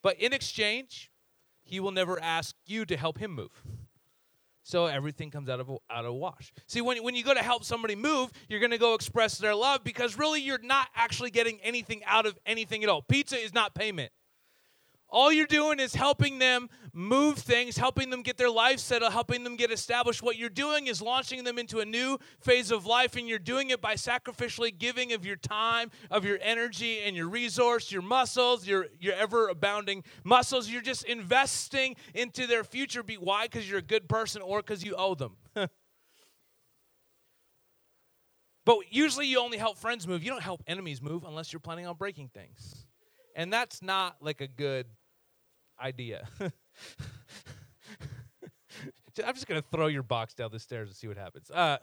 but 0.01 0.19
in 0.19 0.33
exchange, 0.33 1.11
he 1.63 1.79
will 1.79 1.91
never 1.91 2.21
ask 2.21 2.55
you 2.65 2.83
to 2.85 2.97
help 2.97 3.19
him 3.19 3.31
move 3.31 3.61
so 4.65 4.87
everything 4.87 5.29
comes 5.29 5.47
out 5.47 5.59
of 5.59 5.69
out 5.91 6.05
of 6.05 6.15
wash. 6.15 6.51
See, 6.65 6.81
when 6.81 7.01
when 7.03 7.15
you 7.15 7.23
go 7.23 7.35
to 7.35 7.43
help 7.43 7.63
somebody 7.63 7.95
move, 7.95 8.31
you're 8.49 8.59
going 8.59 8.71
to 8.71 8.79
go 8.79 8.95
express 8.95 9.37
their 9.37 9.53
love 9.53 9.83
because 9.83 10.17
really 10.17 10.41
you're 10.41 10.57
not 10.57 10.87
actually 10.95 11.29
getting 11.29 11.59
anything 11.61 12.01
out 12.05 12.25
of 12.25 12.37
anything 12.47 12.83
at 12.83 12.89
all. 12.89 13.03
Pizza 13.03 13.37
is 13.37 13.53
not 13.53 13.75
payment. 13.75 14.11
All 15.09 15.31
you're 15.31 15.45
doing 15.45 15.79
is 15.79 15.93
helping 15.95 16.39
them 16.39 16.67
move 16.91 17.37
things, 17.37 17.77
helping 17.77 18.09
them 18.09 18.23
get 18.23 18.37
their 18.37 18.49
life 18.49 18.79
settled, 18.79 19.13
helping 19.13 19.43
them 19.43 19.55
get 19.55 19.71
established. 19.71 20.23
What 20.23 20.37
you're 20.37 20.49
doing 20.49 20.87
is 20.87 21.01
launching 21.01 21.43
them 21.43 21.59
into 21.59 21.79
a 21.79 21.85
new 21.85 22.17
phase 22.39 22.71
of 22.71 22.85
life, 22.85 23.15
and 23.15 23.27
you're 23.27 23.37
doing 23.37 23.69
it 23.69 23.81
by 23.81 23.93
sacrificially 23.95 24.75
giving 24.75 25.13
of 25.13 25.25
your 25.25 25.35
time, 25.35 25.91
of 26.09 26.25
your 26.25 26.39
energy, 26.41 27.01
and 27.05 27.15
your 27.15 27.29
resource, 27.29 27.91
your 27.91 28.01
muscles, 28.01 28.67
your, 28.67 28.87
your 28.99 29.13
ever 29.13 29.47
abounding 29.49 30.03
muscles. 30.23 30.69
You're 30.69 30.81
just 30.81 31.05
investing 31.05 31.95
into 32.13 32.47
their 32.47 32.63
future. 32.63 33.03
Be 33.03 33.15
Why? 33.15 33.45
Because 33.45 33.69
you're 33.69 33.79
a 33.79 33.83
good 33.83 34.09
person 34.09 34.41
or 34.41 34.61
because 34.61 34.83
you 34.83 34.95
owe 34.97 35.13
them. 35.15 35.35
but 38.65 38.77
usually 38.89 39.27
you 39.27 39.39
only 39.39 39.59
help 39.59 39.77
friends 39.77 40.07
move. 40.07 40.23
You 40.23 40.31
don't 40.31 40.43
help 40.43 40.63
enemies 40.65 41.01
move 41.01 41.23
unless 41.25 41.53
you're 41.53 41.59
planning 41.59 41.85
on 41.85 41.95
breaking 41.95 42.29
things. 42.29 42.84
And 43.35 43.51
that's 43.51 43.81
not 43.81 44.15
like 44.21 44.41
a 44.41 44.47
good 44.47 44.87
idea. 45.79 46.27
I'm 49.23 49.33
just 49.33 49.47
going 49.47 49.61
to 49.61 49.67
throw 49.69 49.87
your 49.87 50.03
box 50.03 50.33
down 50.33 50.51
the 50.51 50.59
stairs 50.59 50.89
and 50.89 50.95
see 50.95 51.07
what 51.07 51.17
happens. 51.17 51.51
Uh, 51.51 51.77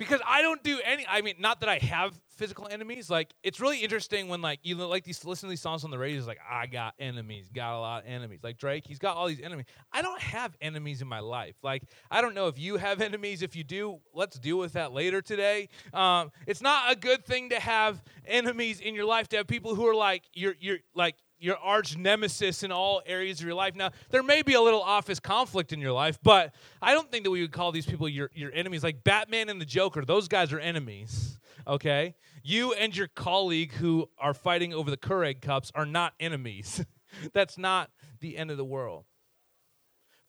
because 0.00 0.22
I 0.26 0.40
don't 0.40 0.64
do 0.64 0.80
any. 0.82 1.06
I 1.06 1.20
mean, 1.20 1.34
not 1.38 1.60
that 1.60 1.68
I 1.68 1.76
have 1.76 2.18
physical 2.30 2.66
enemies. 2.70 3.10
Like, 3.10 3.34
it's 3.42 3.60
really 3.60 3.80
interesting 3.80 4.28
when 4.28 4.40
like 4.40 4.60
you 4.62 4.74
like 4.76 5.04
these 5.04 5.22
listen 5.26 5.46
to 5.46 5.50
these 5.50 5.60
songs 5.60 5.84
on 5.84 5.90
the 5.90 5.98
radio. 5.98 6.16
It's 6.16 6.26
like 6.26 6.40
I 6.50 6.66
got 6.66 6.94
enemies, 6.98 7.50
got 7.54 7.76
a 7.76 7.78
lot 7.78 8.02
of 8.02 8.08
enemies. 8.08 8.40
Like 8.42 8.56
Drake, 8.56 8.84
he's 8.86 8.98
got 8.98 9.18
all 9.18 9.28
these 9.28 9.42
enemies. 9.42 9.66
I 9.92 10.00
don't 10.00 10.20
have 10.20 10.56
enemies 10.62 11.02
in 11.02 11.06
my 11.06 11.20
life. 11.20 11.54
Like, 11.62 11.82
I 12.10 12.22
don't 12.22 12.34
know 12.34 12.48
if 12.48 12.58
you 12.58 12.78
have 12.78 13.00
enemies. 13.02 13.42
If 13.42 13.54
you 13.54 13.62
do, 13.62 13.98
let's 14.14 14.38
deal 14.38 14.58
with 14.58 14.72
that 14.72 14.92
later 14.92 15.20
today. 15.20 15.68
Um, 15.92 16.32
it's 16.46 16.62
not 16.62 16.90
a 16.90 16.96
good 16.96 17.26
thing 17.26 17.50
to 17.50 17.60
have 17.60 18.02
enemies 18.26 18.80
in 18.80 18.94
your 18.94 19.04
life. 19.04 19.28
To 19.28 19.36
have 19.36 19.46
people 19.46 19.74
who 19.74 19.86
are 19.86 19.94
like 19.94 20.22
you're 20.32 20.54
you're 20.58 20.78
like 20.94 21.16
your 21.40 21.56
arch 21.56 21.96
nemesis 21.96 22.62
in 22.62 22.70
all 22.70 23.02
areas 23.06 23.40
of 23.40 23.46
your 23.46 23.54
life. 23.54 23.74
Now, 23.74 23.90
there 24.10 24.22
may 24.22 24.42
be 24.42 24.54
a 24.54 24.60
little 24.60 24.82
office 24.82 25.18
conflict 25.18 25.72
in 25.72 25.80
your 25.80 25.92
life, 25.92 26.18
but 26.22 26.54
I 26.80 26.92
don't 26.92 27.10
think 27.10 27.24
that 27.24 27.30
we 27.30 27.40
would 27.40 27.52
call 27.52 27.72
these 27.72 27.86
people 27.86 28.08
your, 28.08 28.30
your 28.34 28.52
enemies. 28.52 28.84
Like 28.84 29.02
Batman 29.02 29.48
and 29.48 29.60
the 29.60 29.64
Joker, 29.64 30.04
those 30.04 30.28
guys 30.28 30.52
are 30.52 30.60
enemies, 30.60 31.38
okay? 31.66 32.14
You 32.42 32.74
and 32.74 32.94
your 32.94 33.08
colleague 33.08 33.72
who 33.72 34.08
are 34.18 34.34
fighting 34.34 34.74
over 34.74 34.90
the 34.90 34.98
Keurig 34.98 35.40
cups 35.40 35.72
are 35.74 35.86
not 35.86 36.12
enemies. 36.20 36.84
That's 37.32 37.58
not 37.58 37.90
the 38.20 38.36
end 38.36 38.50
of 38.50 38.58
the 38.58 38.64
world. 38.64 39.04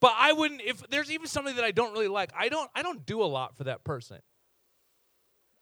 But 0.00 0.14
I 0.16 0.32
wouldn't 0.32 0.62
if 0.62 0.82
there's 0.90 1.12
even 1.12 1.28
somebody 1.28 1.56
that 1.56 1.64
I 1.64 1.70
don't 1.70 1.92
really 1.92 2.08
like, 2.08 2.32
I 2.36 2.48
don't 2.48 2.68
I 2.74 2.82
don't 2.82 3.06
do 3.06 3.22
a 3.22 3.24
lot 3.24 3.56
for 3.56 3.64
that 3.64 3.84
person. 3.84 4.18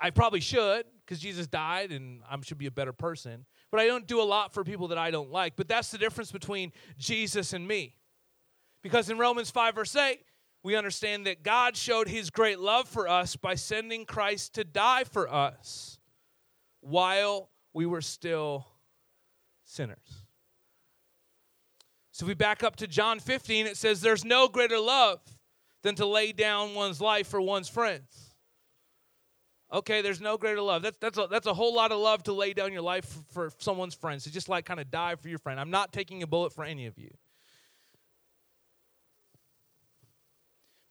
I 0.00 0.08
probably 0.08 0.40
should 0.40 0.86
because 1.04 1.20
Jesus 1.20 1.46
died 1.46 1.92
and 1.92 2.22
I 2.28 2.38
should 2.40 2.56
be 2.56 2.64
a 2.64 2.70
better 2.70 2.94
person 2.94 3.44
but 3.70 3.80
I 3.80 3.86
don't 3.86 4.06
do 4.06 4.20
a 4.20 4.24
lot 4.24 4.52
for 4.52 4.64
people 4.64 4.88
that 4.88 4.98
I 4.98 5.10
don't 5.10 5.30
like. 5.30 5.54
But 5.56 5.68
that's 5.68 5.90
the 5.90 5.98
difference 5.98 6.32
between 6.32 6.72
Jesus 6.98 7.52
and 7.52 7.66
me. 7.66 7.96
Because 8.82 9.10
in 9.10 9.18
Romans 9.18 9.50
5, 9.50 9.74
verse 9.74 9.94
8, 9.94 10.20
we 10.62 10.76
understand 10.76 11.26
that 11.26 11.42
God 11.42 11.76
showed 11.76 12.08
his 12.08 12.30
great 12.30 12.58
love 12.58 12.88
for 12.88 13.08
us 13.08 13.36
by 13.36 13.54
sending 13.54 14.04
Christ 14.04 14.54
to 14.54 14.64
die 14.64 15.04
for 15.04 15.32
us 15.32 15.98
while 16.80 17.50
we 17.72 17.86
were 17.86 18.02
still 18.02 18.66
sinners. 19.64 20.24
So 22.12 22.24
if 22.24 22.28
we 22.28 22.34
back 22.34 22.62
up 22.62 22.76
to 22.76 22.86
John 22.86 23.20
15, 23.20 23.66
it 23.66 23.76
says, 23.76 24.00
There's 24.00 24.24
no 24.24 24.48
greater 24.48 24.78
love 24.78 25.20
than 25.82 25.94
to 25.94 26.06
lay 26.06 26.32
down 26.32 26.74
one's 26.74 27.00
life 27.00 27.28
for 27.28 27.40
one's 27.40 27.68
friends. 27.68 28.29
Okay, 29.72 30.02
there's 30.02 30.20
no 30.20 30.36
greater 30.36 30.60
love. 30.60 30.82
That's 30.82 30.98
that's 30.98 31.18
a, 31.18 31.28
that's 31.30 31.46
a 31.46 31.54
whole 31.54 31.74
lot 31.74 31.92
of 31.92 31.98
love 31.98 32.24
to 32.24 32.32
lay 32.32 32.52
down 32.52 32.72
your 32.72 32.82
life 32.82 33.04
for, 33.04 33.50
for 33.50 33.56
someone's 33.58 33.94
friends. 33.94 34.24
To 34.24 34.32
just 34.32 34.48
like 34.48 34.64
kind 34.64 34.80
of 34.80 34.90
die 34.90 35.14
for 35.14 35.28
your 35.28 35.38
friend. 35.38 35.60
I'm 35.60 35.70
not 35.70 35.92
taking 35.92 36.22
a 36.22 36.26
bullet 36.26 36.52
for 36.52 36.64
any 36.64 36.86
of 36.86 36.98
you. 36.98 37.10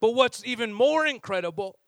But 0.01 0.15
what's 0.15 0.45
even 0.45 0.73
more 0.73 1.05
incredible 1.05 1.78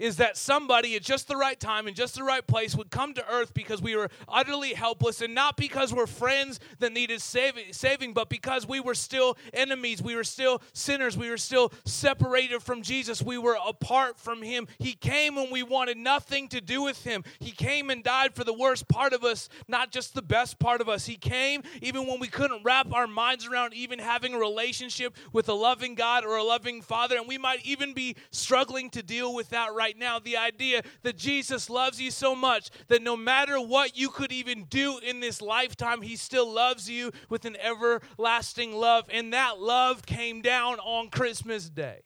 is 0.00 0.16
that 0.16 0.36
somebody 0.36 0.96
at 0.96 1.02
just 1.02 1.28
the 1.28 1.36
right 1.36 1.60
time 1.60 1.86
in 1.86 1.94
just 1.94 2.14
the 2.14 2.24
right 2.24 2.44
place 2.46 2.74
would 2.74 2.90
come 2.90 3.12
to 3.14 3.24
earth 3.30 3.52
because 3.52 3.82
we 3.82 3.94
were 3.94 4.08
utterly 4.26 4.72
helpless 4.72 5.20
and 5.20 5.34
not 5.34 5.56
because 5.56 5.92
we're 5.92 6.06
friends 6.06 6.58
that 6.78 6.92
needed 6.92 7.20
saving, 7.20 7.72
saving 7.72 8.14
but 8.14 8.30
because 8.30 8.66
we 8.66 8.80
were 8.80 8.94
still 8.94 9.36
enemies. 9.52 10.02
We 10.02 10.16
were 10.16 10.24
still 10.24 10.62
sinners. 10.72 11.18
We 11.18 11.28
were 11.28 11.36
still 11.36 11.70
separated 11.84 12.62
from 12.62 12.80
Jesus. 12.80 13.22
We 13.22 13.36
were 13.36 13.58
apart 13.64 14.18
from 14.18 14.42
Him. 14.42 14.66
He 14.78 14.94
came 14.94 15.34
when 15.34 15.50
we 15.50 15.62
wanted 15.62 15.98
nothing 15.98 16.48
to 16.48 16.62
do 16.62 16.82
with 16.82 17.04
Him. 17.04 17.22
He 17.38 17.50
came 17.50 17.90
and 17.90 18.02
died 18.02 18.34
for 18.34 18.42
the 18.42 18.54
worst 18.54 18.88
part 18.88 19.12
of 19.12 19.22
us, 19.22 19.50
not 19.68 19.92
just 19.92 20.14
the 20.14 20.22
best 20.22 20.58
part 20.58 20.80
of 20.80 20.88
us. 20.88 21.04
He 21.04 21.16
came 21.16 21.62
even 21.82 22.06
when 22.06 22.20
we 22.20 22.28
couldn't 22.28 22.64
wrap 22.64 22.90
our 22.94 23.06
minds 23.06 23.46
around 23.46 23.74
even 23.74 23.98
having 23.98 24.32
a 24.32 24.38
relationship 24.38 25.14
with 25.34 25.48
a 25.50 25.54
loving 25.54 25.94
God 25.94 26.24
or 26.24 26.36
a 26.36 26.42
loving 26.42 26.80
Father, 26.80 27.16
and 27.16 27.28
we 27.28 27.36
might 27.36 27.64
even 27.66 27.92
be 27.92 28.16
struggling 28.30 28.88
to 28.90 29.02
deal 29.02 29.34
with 29.34 29.50
that 29.50 29.74
right 29.74 29.89
right 29.90 29.98
now 29.98 30.20
the 30.20 30.36
idea 30.36 30.82
that 31.02 31.16
Jesus 31.16 31.68
loves 31.68 32.00
you 32.00 32.12
so 32.12 32.36
much 32.36 32.70
that 32.86 33.02
no 33.02 33.16
matter 33.16 33.60
what 33.60 33.96
you 33.96 34.08
could 34.08 34.30
even 34.30 34.64
do 34.64 34.98
in 34.98 35.18
this 35.18 35.42
lifetime, 35.42 36.00
He 36.00 36.14
still 36.14 36.50
loves 36.50 36.88
you 36.88 37.10
with 37.28 37.44
an 37.44 37.56
everlasting 37.56 38.72
love. 38.72 39.06
And 39.12 39.32
that 39.32 39.58
love 39.58 40.06
came 40.06 40.42
down 40.42 40.78
on 40.78 41.10
Christmas 41.10 41.68
Day. 41.68 42.02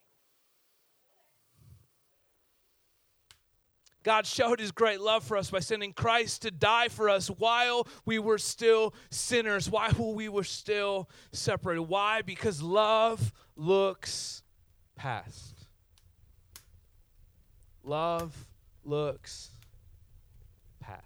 God 4.03 4.27
showed 4.27 4.61
his 4.61 4.71
great 4.71 5.01
love 5.01 5.25
for 5.25 5.37
us 5.39 5.51
by 5.51 5.61
sending 5.61 5.95
Christ 5.95 6.43
to 6.43 6.51
die 6.51 6.89
for 6.89 7.09
us 7.09 7.29
while 7.29 7.89
we 8.05 8.19
were 8.19 8.37
still 8.37 8.95
sinners, 9.11 9.71
while 9.71 10.15
we 10.15 10.29
were 10.29 10.45
still 10.45 11.09
separated. 11.33 11.83
Why? 11.83 12.21
Because 12.21 12.61
love 12.61 13.33
looks 13.57 14.43
past. 14.95 15.54
Love 17.85 18.35
looks 18.85 19.51
past. 20.81 21.05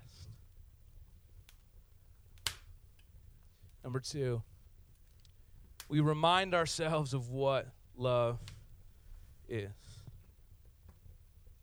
Number 3.83 4.01
two, 4.01 4.43
we 5.89 6.01
remind 6.01 6.55
ourselves 6.55 7.15
of 7.15 7.31
what 7.31 7.67
love 7.97 8.39
is. 9.49 9.69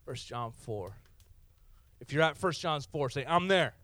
1 0.04 0.16
John 0.16 0.52
4. 0.52 0.92
If 2.00 2.12
you're 2.12 2.22
at 2.22 2.40
1 2.40 2.52
John 2.52 2.80
4, 2.80 3.10
say, 3.10 3.24
I'm 3.26 3.48
there. 3.48 3.74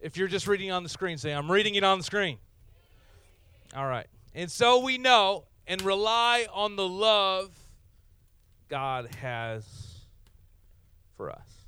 If 0.00 0.16
you're 0.16 0.28
just 0.28 0.46
reading 0.46 0.70
on 0.70 0.82
the 0.82 0.88
screen, 0.88 1.18
say, 1.18 1.32
I'm 1.32 1.50
reading 1.50 1.74
it 1.74 1.84
on 1.84 1.98
the 1.98 2.04
screen. 2.04 2.38
All 3.74 3.86
right. 3.86 4.06
And 4.34 4.50
so 4.50 4.80
we 4.80 4.98
know 4.98 5.44
and 5.66 5.82
rely 5.82 6.46
on 6.52 6.76
the 6.76 6.86
love 6.86 7.50
God 8.70 9.14
has 9.16 9.64
for 11.16 11.30
us. 11.30 11.66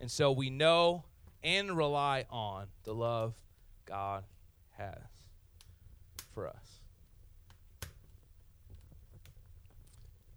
And 0.00 0.08
so 0.08 0.30
we 0.30 0.50
know 0.50 1.04
and 1.42 1.76
rely 1.76 2.26
on 2.30 2.66
the 2.84 2.94
love 2.94 3.34
God 3.86 4.22
has 4.76 4.98
for 6.34 6.46
us. 6.46 6.80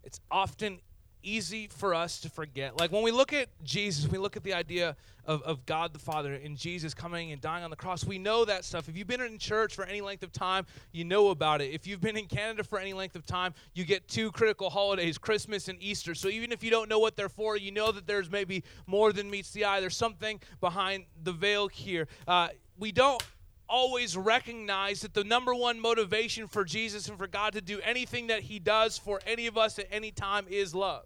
It's 0.04 0.20
often 0.32 0.80
easy 1.24 1.68
for 1.68 1.94
us 1.94 2.20
to 2.22 2.30
forget. 2.30 2.78
Like 2.78 2.92
when 2.92 3.04
we 3.04 3.12
look 3.12 3.34
at 3.34 3.48
Jesus, 3.64 4.10
we 4.10 4.18
look 4.18 4.38
at 4.38 4.44
the 4.44 4.54
idea 4.54 4.96
of, 5.26 5.42
of 5.44 5.66
God 5.66 5.94
the 5.94 6.00
Father 6.00 6.34
and 6.34 6.58
Jesus 6.58 6.94
coming 6.94 7.32
and 7.32 7.42
dying 7.42 7.64
on 7.64 7.70
the 7.70 7.76
cross. 7.76 8.04
We 8.04 8.18
know 8.18 8.46
that 8.46 8.66
stuff. 8.66 8.90
If 8.90 8.98
you've 8.98 9.08
been 9.08 9.22
in 9.22 9.38
church 9.38 9.76
for 9.76 9.86
any 9.86 10.02
length 10.02 10.24
of 10.24 10.32
time, 10.32 10.66
you 10.92 11.04
know 11.04 11.30
about 11.30 11.62
it. 11.62 11.72
If 11.72 11.88
you've 11.88 12.02
been 12.02 12.18
in 12.18 12.26
Canada 12.26 12.64
for 12.64 12.80
any 12.80 12.94
length 12.94 13.16
of 13.16 13.26
time, 13.26 13.54
you 13.74 13.86
get 13.86 14.08
two 14.08 14.32
critical 14.32 14.70
holidays, 14.70 15.18
Christmas 15.18 15.68
and 15.68 15.82
Easter. 15.82 16.16
So 16.16 16.28
even 16.28 16.52
if 16.52 16.64
you 16.64 16.72
don't 16.72 16.90
know 16.90 17.00
what 17.00 17.16
they're 17.16 17.30
for, 17.30 17.58
you 17.58 17.72
know 17.72 17.92
that 17.92 18.08
there's 18.08 18.30
maybe 18.30 18.64
more 18.88 19.14
than 19.14 19.30
meets 19.30 19.52
the 19.52 19.66
eye. 19.66 19.80
There's 19.80 19.98
something 19.98 20.40
behind 20.60 21.06
the 21.24 21.32
veil 21.32 21.68
here. 21.68 22.08
Uh, 22.28 22.50
we 22.78 22.92
don't 22.92 23.22
always 23.70 24.18
recognize 24.18 25.02
that 25.02 25.14
the 25.14 25.24
number 25.24 25.56
one 25.56 25.80
motivation 25.80 26.46
for 26.48 26.66
Jesus 26.66 27.08
and 27.08 27.18
for 27.18 27.28
God 27.28 27.54
to 27.54 27.62
do 27.62 27.80
anything 27.82 28.28
that 28.28 28.42
He 28.42 28.60
does 28.60 28.98
for 28.98 29.22
any 29.26 29.48
of 29.48 29.58
us 29.58 29.80
at 29.80 29.88
any 29.92 30.12
time 30.12 30.46
is 30.50 30.76
love. 30.76 31.06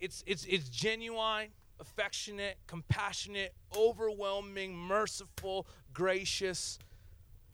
It's, 0.00 0.24
it's, 0.26 0.44
it's 0.46 0.68
genuine, 0.68 1.48
affectionate, 1.78 2.58
compassionate, 2.66 3.54
overwhelming, 3.76 4.74
merciful, 4.76 5.66
gracious 5.92 6.78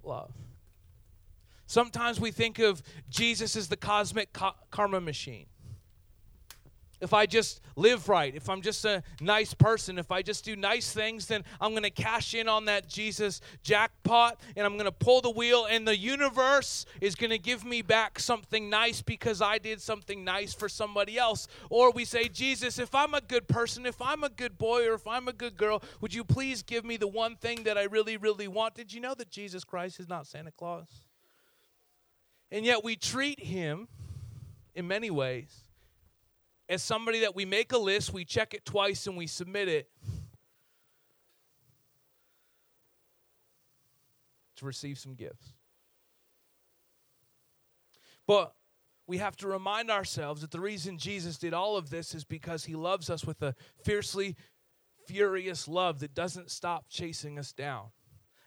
love. 0.02 0.32
Sometimes 1.66 2.20
we 2.20 2.30
think 2.30 2.58
of 2.58 2.82
Jesus 3.10 3.56
as 3.56 3.68
the 3.68 3.76
cosmic 3.76 4.32
ka- 4.32 4.54
karma 4.70 5.00
machine 5.00 5.46
if 7.00 7.12
I 7.12 7.26
just 7.26 7.60
live 7.76 8.08
right, 8.08 8.34
if 8.34 8.48
I'm 8.48 8.62
just 8.62 8.84
a 8.84 9.02
nice 9.20 9.52
person, 9.52 9.98
if 9.98 10.10
I 10.10 10.22
just 10.22 10.44
do 10.44 10.56
nice 10.56 10.92
things, 10.92 11.26
then 11.26 11.44
I'm 11.60 11.72
going 11.72 11.82
to 11.82 11.90
cash 11.90 12.34
in 12.34 12.48
on 12.48 12.64
that 12.66 12.88
Jesus 12.88 13.42
jackpot 13.62 14.40
and 14.56 14.64
I'm 14.64 14.74
going 14.74 14.86
to 14.86 14.92
pull 14.92 15.20
the 15.20 15.30
wheel, 15.30 15.66
and 15.68 15.86
the 15.86 15.96
universe 15.96 16.86
is 17.00 17.14
going 17.14 17.30
to 17.30 17.38
give 17.38 17.64
me 17.64 17.82
back 17.82 18.18
something 18.18 18.70
nice 18.70 19.02
because 19.02 19.42
I 19.42 19.58
did 19.58 19.80
something 19.80 20.24
nice 20.24 20.54
for 20.54 20.68
somebody 20.68 21.18
else. 21.18 21.48
Or 21.68 21.90
we 21.90 22.04
say, 22.04 22.28
Jesus, 22.28 22.78
if 22.78 22.94
I'm 22.94 23.12
a 23.12 23.20
good 23.20 23.46
person, 23.46 23.84
if 23.84 24.00
I'm 24.00 24.24
a 24.24 24.30
good 24.30 24.56
boy, 24.56 24.88
or 24.88 24.94
if 24.94 25.06
I'm 25.06 25.28
a 25.28 25.32
good 25.32 25.56
girl, 25.56 25.82
would 26.00 26.14
you 26.14 26.24
please 26.24 26.62
give 26.62 26.84
me 26.84 26.96
the 26.96 27.08
one 27.08 27.36
thing 27.36 27.64
that 27.64 27.76
I 27.76 27.84
really, 27.84 28.16
really 28.16 28.48
want? 28.48 28.74
Did 28.74 28.92
you 28.92 29.00
know 29.00 29.14
that 29.14 29.30
Jesus 29.30 29.64
Christ 29.64 30.00
is 30.00 30.08
not 30.08 30.26
Santa 30.26 30.50
Claus? 30.50 30.88
And 32.50 32.64
yet 32.64 32.82
we 32.82 32.96
treat 32.96 33.40
him 33.40 33.88
in 34.74 34.86
many 34.86 35.10
ways 35.10 35.65
as 36.68 36.82
somebody 36.82 37.20
that 37.20 37.34
we 37.34 37.44
make 37.44 37.72
a 37.72 37.78
list, 37.78 38.12
we 38.12 38.24
check 38.24 38.54
it 38.54 38.64
twice, 38.64 39.06
and 39.06 39.16
we 39.16 39.26
submit 39.26 39.68
it 39.68 39.88
to 44.56 44.64
receive 44.64 44.98
some 44.98 45.14
gifts. 45.14 45.52
But 48.26 48.54
we 49.06 49.18
have 49.18 49.36
to 49.36 49.46
remind 49.46 49.90
ourselves 49.90 50.40
that 50.40 50.50
the 50.50 50.60
reason 50.60 50.98
Jesus 50.98 51.38
did 51.38 51.54
all 51.54 51.76
of 51.76 51.90
this 51.90 52.14
is 52.14 52.24
because 52.24 52.64
he 52.64 52.74
loves 52.74 53.08
us 53.08 53.24
with 53.24 53.40
a 53.42 53.54
fiercely 53.84 54.34
furious 55.06 55.68
love 55.68 56.00
that 56.00 56.14
doesn't 56.14 56.50
stop 56.50 56.86
chasing 56.88 57.38
us 57.38 57.52
down. 57.52 57.90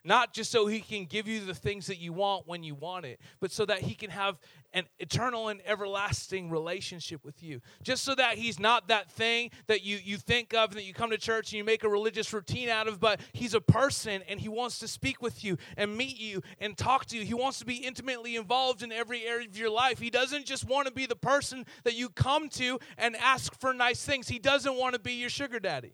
Not 0.03 0.33
just 0.33 0.51
so 0.51 0.67
he 0.67 0.79
can 0.79 1.05
give 1.05 1.27
you 1.27 1.41
the 1.41 1.53
things 1.53 1.87
that 1.87 1.97
you 1.97 2.13
want 2.13 2.47
when 2.47 2.63
you 2.63 2.75
want 2.75 3.05
it, 3.05 3.19
but 3.39 3.51
so 3.51 3.65
that 3.65 3.79
he 3.79 3.95
can 3.95 4.09
have 4.09 4.39
an 4.73 4.85
eternal 4.99 5.47
and 5.47 5.61
everlasting 5.65 6.49
relationship 6.49 7.25
with 7.25 7.41
you. 7.41 7.59
Just 7.81 8.03
so 8.03 8.15
that 8.15 8.37
he's 8.37 8.59
not 8.59 8.87
that 8.89 9.11
thing 9.11 9.51
that 9.67 9.83
you, 9.83 9.97
you 10.03 10.17
think 10.17 10.53
of 10.53 10.69
and 10.69 10.77
that 10.77 10.83
you 10.83 10.93
come 10.93 11.09
to 11.09 11.17
church 11.17 11.51
and 11.51 11.57
you 11.57 11.63
make 11.63 11.83
a 11.83 11.89
religious 11.89 12.31
routine 12.31 12.69
out 12.69 12.87
of, 12.87 12.99
but 12.99 13.19
he's 13.33 13.53
a 13.53 13.61
person 13.61 14.21
and 14.29 14.39
he 14.39 14.47
wants 14.47 14.79
to 14.79 14.87
speak 14.87 15.21
with 15.21 15.43
you 15.43 15.57
and 15.75 15.97
meet 15.97 16.19
you 16.19 16.41
and 16.59 16.77
talk 16.77 17.05
to 17.07 17.17
you. 17.17 17.25
He 17.25 17.33
wants 17.33 17.59
to 17.59 17.65
be 17.65 17.77
intimately 17.77 18.35
involved 18.35 18.83
in 18.83 18.91
every 18.91 19.25
area 19.25 19.47
of 19.47 19.57
your 19.57 19.71
life. 19.71 19.99
He 19.99 20.09
doesn't 20.09 20.45
just 20.45 20.67
want 20.67 20.87
to 20.87 20.93
be 20.93 21.05
the 21.05 21.15
person 21.15 21.65
that 21.83 21.95
you 21.95 22.09
come 22.09 22.47
to 22.49 22.79
and 22.97 23.15
ask 23.15 23.59
for 23.59 23.73
nice 23.73 24.03
things, 24.05 24.27
he 24.27 24.39
doesn't 24.39 24.75
want 24.75 24.93
to 24.93 24.99
be 24.99 25.13
your 25.13 25.29
sugar 25.29 25.59
daddy. 25.59 25.93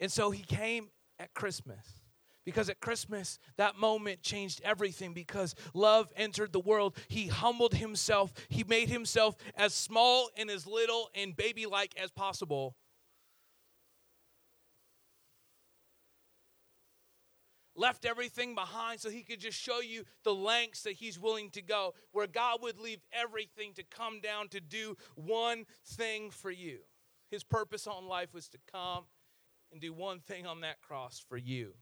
And 0.00 0.10
so 0.10 0.30
he 0.30 0.42
came 0.42 0.90
at 1.18 1.34
Christmas. 1.34 2.00
Because 2.44 2.70
at 2.70 2.80
Christmas, 2.80 3.38
that 3.58 3.76
moment 3.76 4.22
changed 4.22 4.62
everything 4.64 5.12
because 5.12 5.54
love 5.74 6.10
entered 6.16 6.50
the 6.50 6.60
world. 6.60 6.96
He 7.08 7.26
humbled 7.26 7.74
himself. 7.74 8.32
He 8.48 8.64
made 8.64 8.88
himself 8.88 9.36
as 9.54 9.74
small 9.74 10.30
and 10.34 10.50
as 10.50 10.66
little 10.66 11.10
and 11.14 11.36
baby 11.36 11.66
like 11.66 11.94
as 12.02 12.10
possible. 12.10 12.74
Left 17.76 18.06
everything 18.06 18.54
behind 18.54 18.98
so 19.00 19.10
he 19.10 19.24
could 19.24 19.40
just 19.40 19.58
show 19.58 19.80
you 19.80 20.04
the 20.24 20.34
lengths 20.34 20.84
that 20.84 20.94
he's 20.94 21.20
willing 21.20 21.50
to 21.50 21.60
go, 21.60 21.92
where 22.12 22.26
God 22.26 22.62
would 22.62 22.80
leave 22.80 23.04
everything 23.12 23.74
to 23.74 23.84
come 23.84 24.20
down 24.20 24.48
to 24.48 24.60
do 24.60 24.96
one 25.16 25.66
thing 25.86 26.30
for 26.30 26.50
you. 26.50 26.78
His 27.30 27.44
purpose 27.44 27.86
on 27.86 28.08
life 28.08 28.32
was 28.32 28.48
to 28.48 28.58
come 28.72 29.04
and 29.72 29.80
do 29.80 29.92
one 29.92 30.20
thing 30.20 30.46
on 30.46 30.60
that 30.62 30.80
cross 30.80 31.22
for 31.28 31.36
you. 31.36 31.72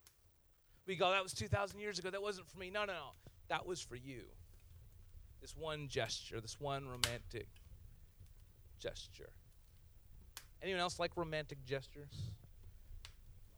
We 0.86 0.96
go, 0.96 1.10
that 1.10 1.22
was 1.22 1.32
2,000 1.32 1.80
years 1.80 1.98
ago. 1.98 2.10
That 2.10 2.22
wasn't 2.22 2.48
for 2.48 2.58
me. 2.58 2.70
No, 2.70 2.84
no, 2.84 2.92
no. 2.92 3.10
That 3.48 3.66
was 3.66 3.80
for 3.80 3.96
you. 3.96 4.22
This 5.40 5.56
one 5.56 5.88
gesture, 5.88 6.40
this 6.40 6.60
one 6.60 6.86
romantic 6.86 7.48
gesture. 8.78 9.30
Anyone 10.62 10.80
else 10.80 10.98
like 10.98 11.16
romantic 11.16 11.64
gestures? 11.64 12.30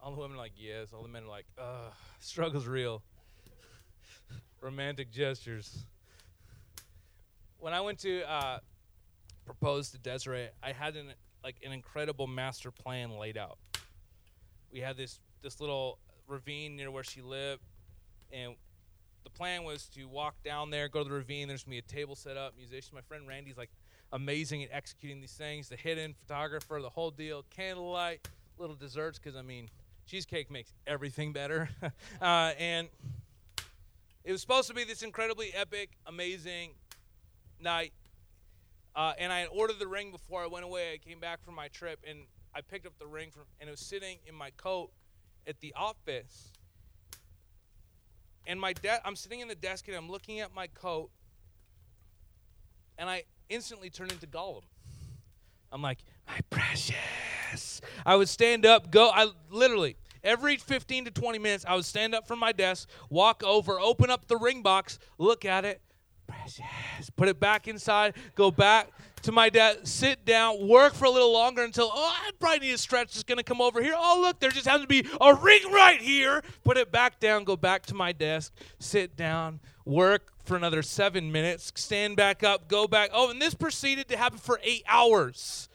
All 0.00 0.12
the 0.12 0.20
women 0.20 0.36
are 0.36 0.40
like, 0.40 0.52
yes. 0.56 0.88
All 0.92 1.02
the 1.02 1.08
men 1.08 1.24
are 1.24 1.28
like, 1.28 1.46
ugh, 1.58 1.92
struggle's 2.20 2.66
real. 2.66 3.02
romantic 4.60 5.10
gestures. 5.10 5.84
When 7.58 7.72
I 7.72 7.80
went 7.80 7.98
to 8.00 8.22
uh, 8.30 8.58
propose 9.44 9.90
to 9.90 9.98
Desiree, 9.98 10.48
I 10.62 10.72
had 10.72 10.96
an 10.96 11.12
like 11.44 11.56
an 11.64 11.72
incredible 11.72 12.26
master 12.26 12.70
plan 12.70 13.16
laid 13.16 13.38
out 13.38 13.58
we 14.72 14.81
had 14.81 14.96
this 14.96 15.20
this 15.42 15.61
little 15.61 15.98
ravine 16.26 16.76
near 16.76 16.90
where 16.90 17.04
she 17.04 17.22
lived, 17.22 17.62
and 18.33 18.54
the 19.24 19.31
plan 19.31 19.64
was 19.64 19.88
to 19.88 20.04
walk 20.07 20.35
down 20.42 20.70
there, 20.70 20.88
go 20.88 21.02
to 21.02 21.09
the 21.09 21.14
ravine. 21.14 21.48
There's 21.48 21.64
gonna 21.64 21.74
be 21.74 21.78
a 21.78 21.83
table 21.83 22.16
set 22.16 22.37
up, 22.37 22.54
musician. 22.57 22.94
My 22.94 23.02
friend 23.02 23.26
Randy's 23.26 23.57
like 23.57 23.70
amazing 24.12 24.62
at 24.64 24.70
executing 24.72 25.20
these 25.20 25.33
things. 25.33 25.68
The 25.68 25.76
hidden 25.76 26.14
photographer, 26.14 26.81
the 26.81 26.90
whole 26.90 27.11
deal, 27.11 27.44
candlelight, 27.50 28.26
little 28.59 28.76
desserts. 28.76 29.18
Because 29.18 29.37
I 29.37 29.42
mean, 29.42 29.68
cheesecake 30.07 30.50
makes 30.50 30.72
everything 30.87 31.33
better. 31.33 31.68
uh, 32.22 32.52
and 32.59 32.88
it 34.24 34.33
was 34.33 34.40
supposed 34.40 34.68
to 34.68 34.74
be 34.74 34.85
this 34.85 35.02
incredibly 35.02 35.52
epic, 35.54 35.90
amazing 36.07 36.70
night. 37.61 37.92
Uh, 38.96 39.12
and 39.18 39.33
I 39.33 39.40
had 39.40 39.48
ordered 39.52 39.78
the 39.78 39.87
ring 39.87 40.11
before 40.11 40.42
I 40.42 40.46
went 40.46 40.64
away. 40.64 40.92
I 40.94 40.98
came 40.98 41.20
back 41.20 41.44
from 41.44 41.54
my 41.54 41.68
trip, 41.68 42.00
and 42.09 42.20
I 42.54 42.61
picked 42.61 42.87
up 42.87 42.98
the 42.98 43.06
ring 43.06 43.30
from, 43.30 43.42
and 43.61 43.68
it 43.68 43.70
was 43.70 43.80
sitting 43.80 44.18
in 44.26 44.34
my 44.34 44.50
coat 44.50 44.90
at 45.46 45.61
the 45.61 45.72
office. 45.76 46.52
And 48.46 48.61
my 48.61 48.72
de- 48.72 49.06
I'm 49.06 49.16
sitting 49.16 49.40
in 49.40 49.48
the 49.48 49.54
desk 49.54 49.88
and 49.88 49.96
I'm 49.96 50.11
looking 50.11 50.40
at 50.40 50.54
my 50.54 50.66
coat, 50.68 51.11
and 52.96 53.08
I 53.08 53.24
instantly 53.48 53.90
turn 53.90 54.11
into 54.11 54.26
Gollum. 54.26 54.62
I'm 55.70 55.82
like, 55.82 55.98
my 56.26 56.38
precious. 56.50 57.80
I 58.06 58.16
would 58.16 58.28
stand 58.28 58.64
up, 58.66 58.90
go. 58.90 59.11
I 59.12 59.28
literally 59.50 59.96
every 60.22 60.56
15 60.56 61.06
to 61.06 61.11
20 61.11 61.38
minutes, 61.38 61.64
I 61.66 61.74
would 61.74 61.84
stand 61.84 62.14
up 62.14 62.26
from 62.26 62.38
my 62.38 62.52
desk, 62.52 62.88
walk 63.11 63.42
over, 63.42 63.78
open 63.80 64.11
up 64.11 64.26
the 64.26 64.37
ring 64.37 64.62
box, 64.62 64.98
look 65.18 65.44
at 65.44 65.64
it, 65.64 65.80
precious, 66.26 67.11
put 67.16 67.28
it 67.28 67.40
back 67.40 67.68
inside, 67.68 68.14
go 68.34 68.50
back 68.50 68.90
to 69.28 69.32
my 69.32 69.50
dad, 69.50 69.86
sit 69.86 70.24
down, 70.24 70.66
work 70.66 70.94
for 70.94 71.04
a 71.04 71.10
little 71.10 71.30
longer 71.30 71.62
until, 71.62 71.90
oh, 71.92 72.16
I 72.18 72.30
probably 72.40 72.68
need 72.68 72.72
a 72.72 72.78
stretch. 72.78 73.08
It's 73.08 73.22
going 73.22 73.36
to 73.36 73.44
come 73.44 73.60
over 73.60 73.82
here. 73.82 73.92
Oh, 73.94 74.20
look, 74.22 74.40
there 74.40 74.50
just 74.50 74.66
happens 74.66 74.84
to 74.84 74.88
be 74.88 75.06
a 75.20 75.34
ring 75.34 75.70
right 75.70 76.00
here. 76.00 76.42
Put 76.64 76.78
it 76.78 76.90
back 76.90 77.20
down, 77.20 77.44
go 77.44 77.54
back 77.54 77.84
to 77.86 77.94
my 77.94 78.12
desk, 78.12 78.54
sit 78.78 79.16
down, 79.16 79.60
work 79.84 80.32
for 80.44 80.56
another 80.56 80.80
seven 80.80 81.30
minutes, 81.30 81.70
stand 81.74 82.16
back 82.16 82.42
up, 82.42 82.68
go 82.68 82.88
back. 82.88 83.10
Oh, 83.12 83.28
and 83.28 83.40
this 83.40 83.52
proceeded 83.52 84.08
to 84.08 84.16
happen 84.16 84.38
for 84.38 84.60
eight 84.62 84.82
hours. 84.88 85.68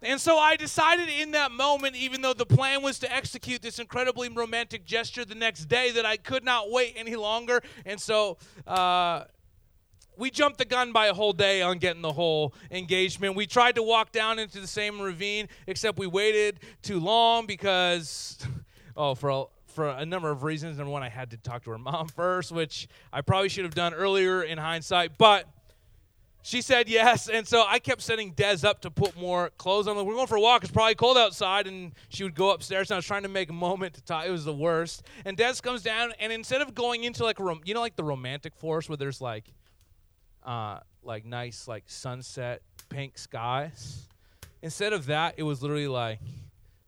And 0.00 0.18
so 0.18 0.38
I 0.38 0.56
decided 0.56 1.10
in 1.10 1.32
that 1.32 1.52
moment, 1.52 1.96
even 1.96 2.22
though 2.22 2.32
the 2.32 2.46
plan 2.46 2.82
was 2.82 2.98
to 3.00 3.14
execute 3.14 3.60
this 3.60 3.78
incredibly 3.78 4.30
romantic 4.30 4.86
gesture 4.86 5.26
the 5.26 5.34
next 5.34 5.66
day, 5.66 5.90
that 5.90 6.06
I 6.06 6.16
could 6.16 6.42
not 6.42 6.70
wait 6.70 6.94
any 6.96 7.16
longer. 7.16 7.60
And 7.84 8.00
so 8.00 8.38
uh, 8.66 9.24
we 10.16 10.30
jumped 10.30 10.58
the 10.58 10.64
gun 10.64 10.92
by 10.92 11.06
a 11.06 11.14
whole 11.14 11.32
day 11.32 11.62
on 11.62 11.78
getting 11.78 12.02
the 12.02 12.12
whole 12.12 12.54
engagement. 12.70 13.36
We 13.36 13.46
tried 13.46 13.76
to 13.76 13.82
walk 13.82 14.12
down 14.12 14.38
into 14.38 14.60
the 14.60 14.66
same 14.66 15.00
ravine, 15.00 15.48
except 15.66 15.98
we 15.98 16.06
waited 16.06 16.60
too 16.82 17.00
long 17.00 17.46
because, 17.46 18.38
oh, 18.96 19.14
for 19.14 19.30
a, 19.30 19.44
for 19.68 19.88
a 19.88 20.06
number 20.06 20.30
of 20.30 20.42
reasons. 20.42 20.78
Number 20.78 20.92
one, 20.92 21.02
I 21.02 21.08
had 21.08 21.30
to 21.30 21.36
talk 21.36 21.64
to 21.64 21.70
her 21.70 21.78
mom 21.78 22.08
first, 22.08 22.52
which 22.52 22.88
I 23.12 23.20
probably 23.20 23.48
should 23.48 23.64
have 23.64 23.74
done 23.74 23.94
earlier 23.94 24.42
in 24.42 24.58
hindsight, 24.58 25.18
but 25.18 25.46
she 26.44 26.60
said 26.60 26.90
yes. 26.90 27.30
And 27.30 27.48
so 27.48 27.64
I 27.66 27.78
kept 27.78 28.02
setting 28.02 28.32
Des 28.32 28.66
up 28.66 28.82
to 28.82 28.90
put 28.90 29.18
more 29.18 29.48
clothes 29.56 29.88
on. 29.88 29.96
We're 29.96 30.14
going 30.14 30.26
for 30.26 30.36
a 30.36 30.40
walk. 30.42 30.62
It's 30.62 30.70
probably 30.70 30.94
cold 30.94 31.16
outside. 31.16 31.66
And 31.66 31.92
she 32.10 32.22
would 32.22 32.34
go 32.34 32.50
upstairs. 32.50 32.90
And 32.90 32.96
I 32.96 32.98
was 32.98 33.06
trying 33.06 33.22
to 33.22 33.30
make 33.30 33.48
a 33.48 33.54
moment 33.54 33.94
to 33.94 34.02
talk. 34.02 34.26
It 34.26 34.30
was 34.30 34.44
the 34.44 34.52
worst. 34.52 35.04
And 35.24 35.38
Des 35.38 35.54
comes 35.62 35.82
down. 35.82 36.12
And 36.20 36.30
instead 36.30 36.60
of 36.60 36.74
going 36.74 37.04
into 37.04 37.24
like, 37.24 37.40
a, 37.40 37.54
you 37.64 37.72
know, 37.72 37.80
like 37.80 37.96
the 37.96 38.04
romantic 38.04 38.54
forest 38.56 38.90
where 38.90 38.98
there's 38.98 39.22
like, 39.22 39.54
uh, 40.44 40.80
like 41.02 41.24
nice, 41.24 41.68
like 41.68 41.84
sunset 41.86 42.62
pink 42.88 43.18
skies, 43.18 44.06
instead 44.62 44.92
of 44.92 45.06
that, 45.06 45.34
it 45.36 45.42
was 45.42 45.62
literally 45.62 45.88
like 45.88 46.18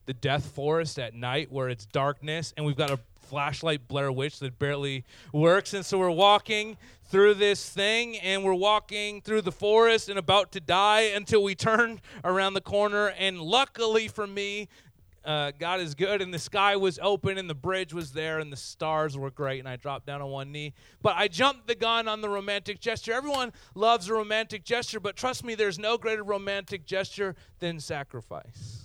the 0.06 0.14
death 0.14 0.46
forest 0.46 0.98
at 0.98 1.14
night 1.14 1.52
where 1.52 1.68
it's 1.68 1.86
darkness. 1.86 2.54
And 2.56 2.64
we've 2.64 2.76
got 2.76 2.90
a 2.90 2.98
flashlight 3.26 3.88
Blair 3.88 4.10
Witch 4.10 4.38
that 4.38 4.58
barely 4.58 5.04
works. 5.32 5.74
And 5.74 5.84
so 5.84 5.98
we're 5.98 6.10
walking 6.10 6.76
through 7.08 7.34
this 7.34 7.68
thing 7.68 8.16
and 8.18 8.44
we're 8.44 8.54
walking 8.54 9.20
through 9.20 9.42
the 9.42 9.52
forest 9.52 10.08
and 10.08 10.18
about 10.18 10.52
to 10.52 10.60
die 10.60 11.02
until 11.14 11.42
we 11.42 11.54
turn 11.54 12.00
around 12.24 12.54
the 12.54 12.60
corner. 12.60 13.08
And 13.18 13.40
luckily 13.40 14.08
for 14.08 14.26
me, 14.26 14.68
uh, 15.26 15.50
God 15.58 15.80
is 15.80 15.96
good, 15.96 16.22
and 16.22 16.32
the 16.32 16.38
sky 16.38 16.76
was 16.76 17.00
open, 17.02 17.36
and 17.36 17.50
the 17.50 17.54
bridge 17.54 17.92
was 17.92 18.12
there, 18.12 18.38
and 18.38 18.52
the 18.52 18.56
stars 18.56 19.18
were 19.18 19.32
great, 19.32 19.58
and 19.58 19.68
I 19.68 19.74
dropped 19.74 20.06
down 20.06 20.22
on 20.22 20.30
one 20.30 20.52
knee. 20.52 20.72
But 21.02 21.16
I 21.16 21.26
jumped 21.26 21.66
the 21.66 21.74
gun 21.74 22.06
on 22.06 22.20
the 22.20 22.28
romantic 22.28 22.78
gesture. 22.78 23.12
Everyone 23.12 23.52
loves 23.74 24.08
a 24.08 24.14
romantic 24.14 24.64
gesture, 24.64 25.00
but 25.00 25.16
trust 25.16 25.42
me, 25.42 25.56
there's 25.56 25.80
no 25.80 25.98
greater 25.98 26.22
romantic 26.22 26.86
gesture 26.86 27.34
than 27.58 27.80
sacrifice. 27.80 28.84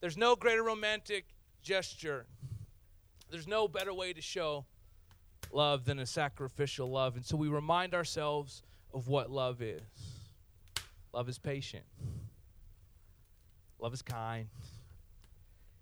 There's 0.00 0.16
no 0.16 0.34
greater 0.34 0.62
romantic 0.62 1.26
gesture. 1.60 2.24
There's 3.30 3.46
no 3.46 3.68
better 3.68 3.92
way 3.92 4.14
to 4.14 4.22
show 4.22 4.64
love 5.52 5.84
than 5.84 5.98
a 5.98 6.06
sacrificial 6.06 6.90
love. 6.90 7.16
And 7.16 7.24
so 7.26 7.36
we 7.36 7.48
remind 7.48 7.94
ourselves 7.94 8.62
of 8.94 9.08
what 9.08 9.30
love 9.30 9.60
is 9.60 10.17
love 11.18 11.28
is 11.28 11.36
patient, 11.36 11.82
love 13.80 13.92
is 13.92 14.02
kind, 14.02 14.46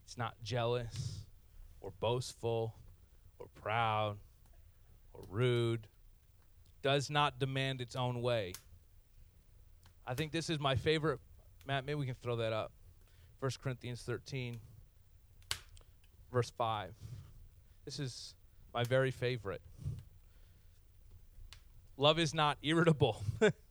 it's 0.02 0.16
not 0.16 0.32
jealous 0.42 1.26
or 1.82 1.92
boastful 2.00 2.74
or 3.38 3.46
proud 3.54 4.16
or 5.12 5.24
rude, 5.28 5.88
does 6.80 7.10
not 7.10 7.38
demand 7.38 7.82
its 7.82 7.94
own 7.94 8.22
way. 8.22 8.54
I 10.06 10.14
think 10.14 10.32
this 10.32 10.48
is 10.48 10.58
my 10.58 10.74
favorite. 10.74 11.20
Matt, 11.66 11.84
maybe 11.84 11.96
we 11.96 12.06
can 12.06 12.16
throw 12.22 12.36
that 12.36 12.54
up. 12.54 12.72
1 13.40 13.50
Corinthians 13.62 14.00
13, 14.00 14.58
verse 16.32 16.50
5. 16.56 16.94
This 17.84 17.98
is 18.00 18.34
my 18.72 18.84
very 18.84 19.10
favorite. 19.10 19.60
Love 21.98 22.18
is 22.18 22.32
not 22.32 22.56
irritable. 22.62 23.20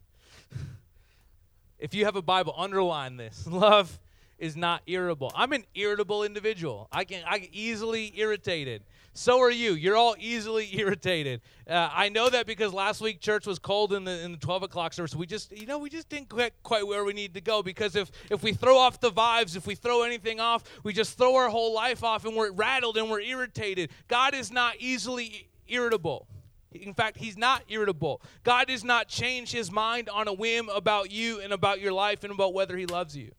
if 1.85 1.93
you 1.93 2.05
have 2.05 2.15
a 2.15 2.21
Bible, 2.23 2.55
underline 2.57 3.15
this. 3.15 3.45
Love 3.49 3.99
is 4.39 4.57
not 4.57 4.81
irritable. 4.87 5.31
I'm 5.35 5.53
an 5.53 5.65
irritable 5.75 6.23
individual. 6.23 6.87
I 6.91 7.03
can 7.05 7.23
I 7.27 7.37
get 7.37 7.51
easily 7.53 8.11
irritated. 8.17 8.81
So 9.13 9.39
are 9.39 9.51
you. 9.51 9.75
You're 9.75 9.95
all 9.95 10.15
easily 10.19 10.67
irritated. 10.77 11.41
Uh, 11.69 11.87
I 11.93 12.09
know 12.09 12.27
that 12.27 12.47
because 12.47 12.73
last 12.73 13.01
week 13.01 13.21
church 13.21 13.45
was 13.45 13.59
cold 13.59 13.93
in 13.93 14.03
the 14.03 14.19
in 14.23 14.31
the 14.31 14.37
12 14.39 14.63
o'clock 14.63 14.93
service. 14.93 15.15
We 15.15 15.27
just 15.27 15.55
you 15.55 15.67
know 15.67 15.77
we 15.77 15.91
just 15.91 16.09
didn't 16.09 16.29
quite 16.29 16.53
quite 16.63 16.87
where 16.87 17.05
we 17.05 17.13
need 17.13 17.35
to 17.35 17.41
go 17.41 17.61
because 17.61 17.95
if 17.95 18.11
if 18.31 18.41
we 18.41 18.51
throw 18.51 18.79
off 18.79 18.99
the 18.99 19.11
vibes, 19.11 19.55
if 19.55 19.67
we 19.67 19.75
throw 19.75 20.01
anything 20.01 20.39
off, 20.39 20.63
we 20.81 20.91
just 20.91 21.19
throw 21.19 21.35
our 21.35 21.49
whole 21.49 21.71
life 21.71 22.03
off 22.03 22.25
and 22.25 22.35
we're 22.35 22.51
rattled 22.51 22.97
and 22.97 23.11
we're 23.11 23.21
irritated. 23.21 23.91
God 24.07 24.33
is 24.33 24.51
not 24.51 24.73
easily 24.79 25.49
irritable. 25.67 26.27
In 26.75 26.93
fact, 26.93 27.17
he's 27.17 27.37
not 27.37 27.63
irritable. 27.69 28.21
God 28.43 28.67
does 28.67 28.83
not 28.83 29.07
change 29.07 29.51
his 29.51 29.71
mind 29.71 30.09
on 30.09 30.27
a 30.27 30.33
whim 30.33 30.69
about 30.69 31.11
you 31.11 31.39
and 31.39 31.53
about 31.53 31.79
your 31.79 31.93
life 31.93 32.23
and 32.23 32.33
about 32.33 32.53
whether 32.53 32.77
he 32.77 32.85
loves 32.85 33.15
you. 33.15 33.31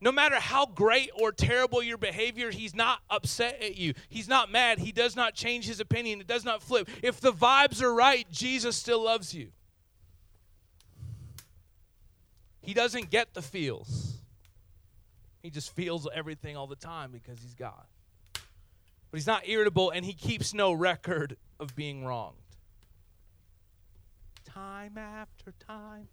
No 0.00 0.10
matter 0.10 0.40
how 0.40 0.66
great 0.66 1.10
or 1.14 1.30
terrible 1.30 1.80
your 1.80 1.96
behavior, 1.96 2.50
he's 2.50 2.74
not 2.74 2.98
upset 3.08 3.62
at 3.62 3.76
you. 3.76 3.94
He's 4.08 4.26
not 4.26 4.50
mad. 4.50 4.80
He 4.80 4.90
does 4.90 5.14
not 5.14 5.34
change 5.34 5.64
his 5.64 5.78
opinion. 5.78 6.20
It 6.20 6.26
does 6.26 6.44
not 6.44 6.60
flip. 6.60 6.88
If 7.04 7.20
the 7.20 7.32
vibes 7.32 7.80
are 7.80 7.94
right, 7.94 8.26
Jesus 8.28 8.74
still 8.74 9.04
loves 9.04 9.32
you. 9.32 9.52
He 12.62 12.74
doesn't 12.74 13.10
get 13.10 13.34
the 13.34 13.42
feels. 13.42 14.14
He 15.40 15.50
just 15.50 15.72
feels 15.74 16.08
everything 16.12 16.56
all 16.56 16.66
the 16.66 16.76
time 16.76 17.12
because 17.12 17.40
he's 17.40 17.54
God. 17.54 17.84
But 18.32 19.18
he's 19.18 19.26
not 19.26 19.48
irritable 19.48 19.90
and 19.90 20.04
he 20.04 20.14
keeps 20.14 20.54
no 20.54 20.72
record 20.72 21.36
of 21.62 21.74
being 21.74 22.04
wronged. 22.04 22.36
Time 24.44 24.98
after 24.98 25.54
time 25.66 26.08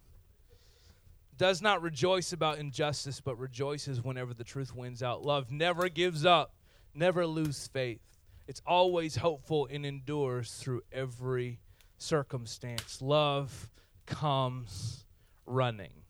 does 1.36 1.62
not 1.62 1.80
rejoice 1.80 2.32
about 2.34 2.58
injustice, 2.58 3.20
but 3.20 3.38
rejoices 3.38 4.04
whenever 4.04 4.34
the 4.34 4.44
truth 4.44 4.74
wins 4.74 5.02
out. 5.02 5.24
Love 5.24 5.50
never 5.50 5.88
gives 5.88 6.26
up, 6.26 6.54
never 6.94 7.26
loses 7.26 7.66
faith. 7.68 8.02
It's 8.46 8.60
always 8.66 9.16
hopeful 9.16 9.66
and 9.70 9.86
endures 9.86 10.52
through 10.52 10.82
every 10.92 11.58
circumstance. 11.96 13.00
Love 13.00 13.70
comes 14.04 15.06
running. 15.46 16.02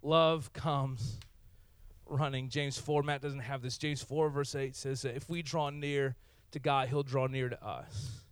Love 0.00 0.52
comes 0.52 1.18
running. 2.06 2.50
James 2.50 2.78
4, 2.78 3.02
Matt 3.02 3.20
doesn't 3.20 3.40
have 3.40 3.62
this. 3.62 3.78
James 3.78 4.00
4, 4.00 4.30
verse 4.30 4.54
8 4.54 4.76
says 4.76 5.02
that 5.02 5.16
if 5.16 5.28
we 5.28 5.42
draw 5.42 5.70
near 5.70 6.14
to 6.52 6.58
God, 6.58 6.88
he'll 6.88 7.02
draw 7.02 7.26
near 7.26 7.48
to 7.48 7.64
us. 7.64 8.22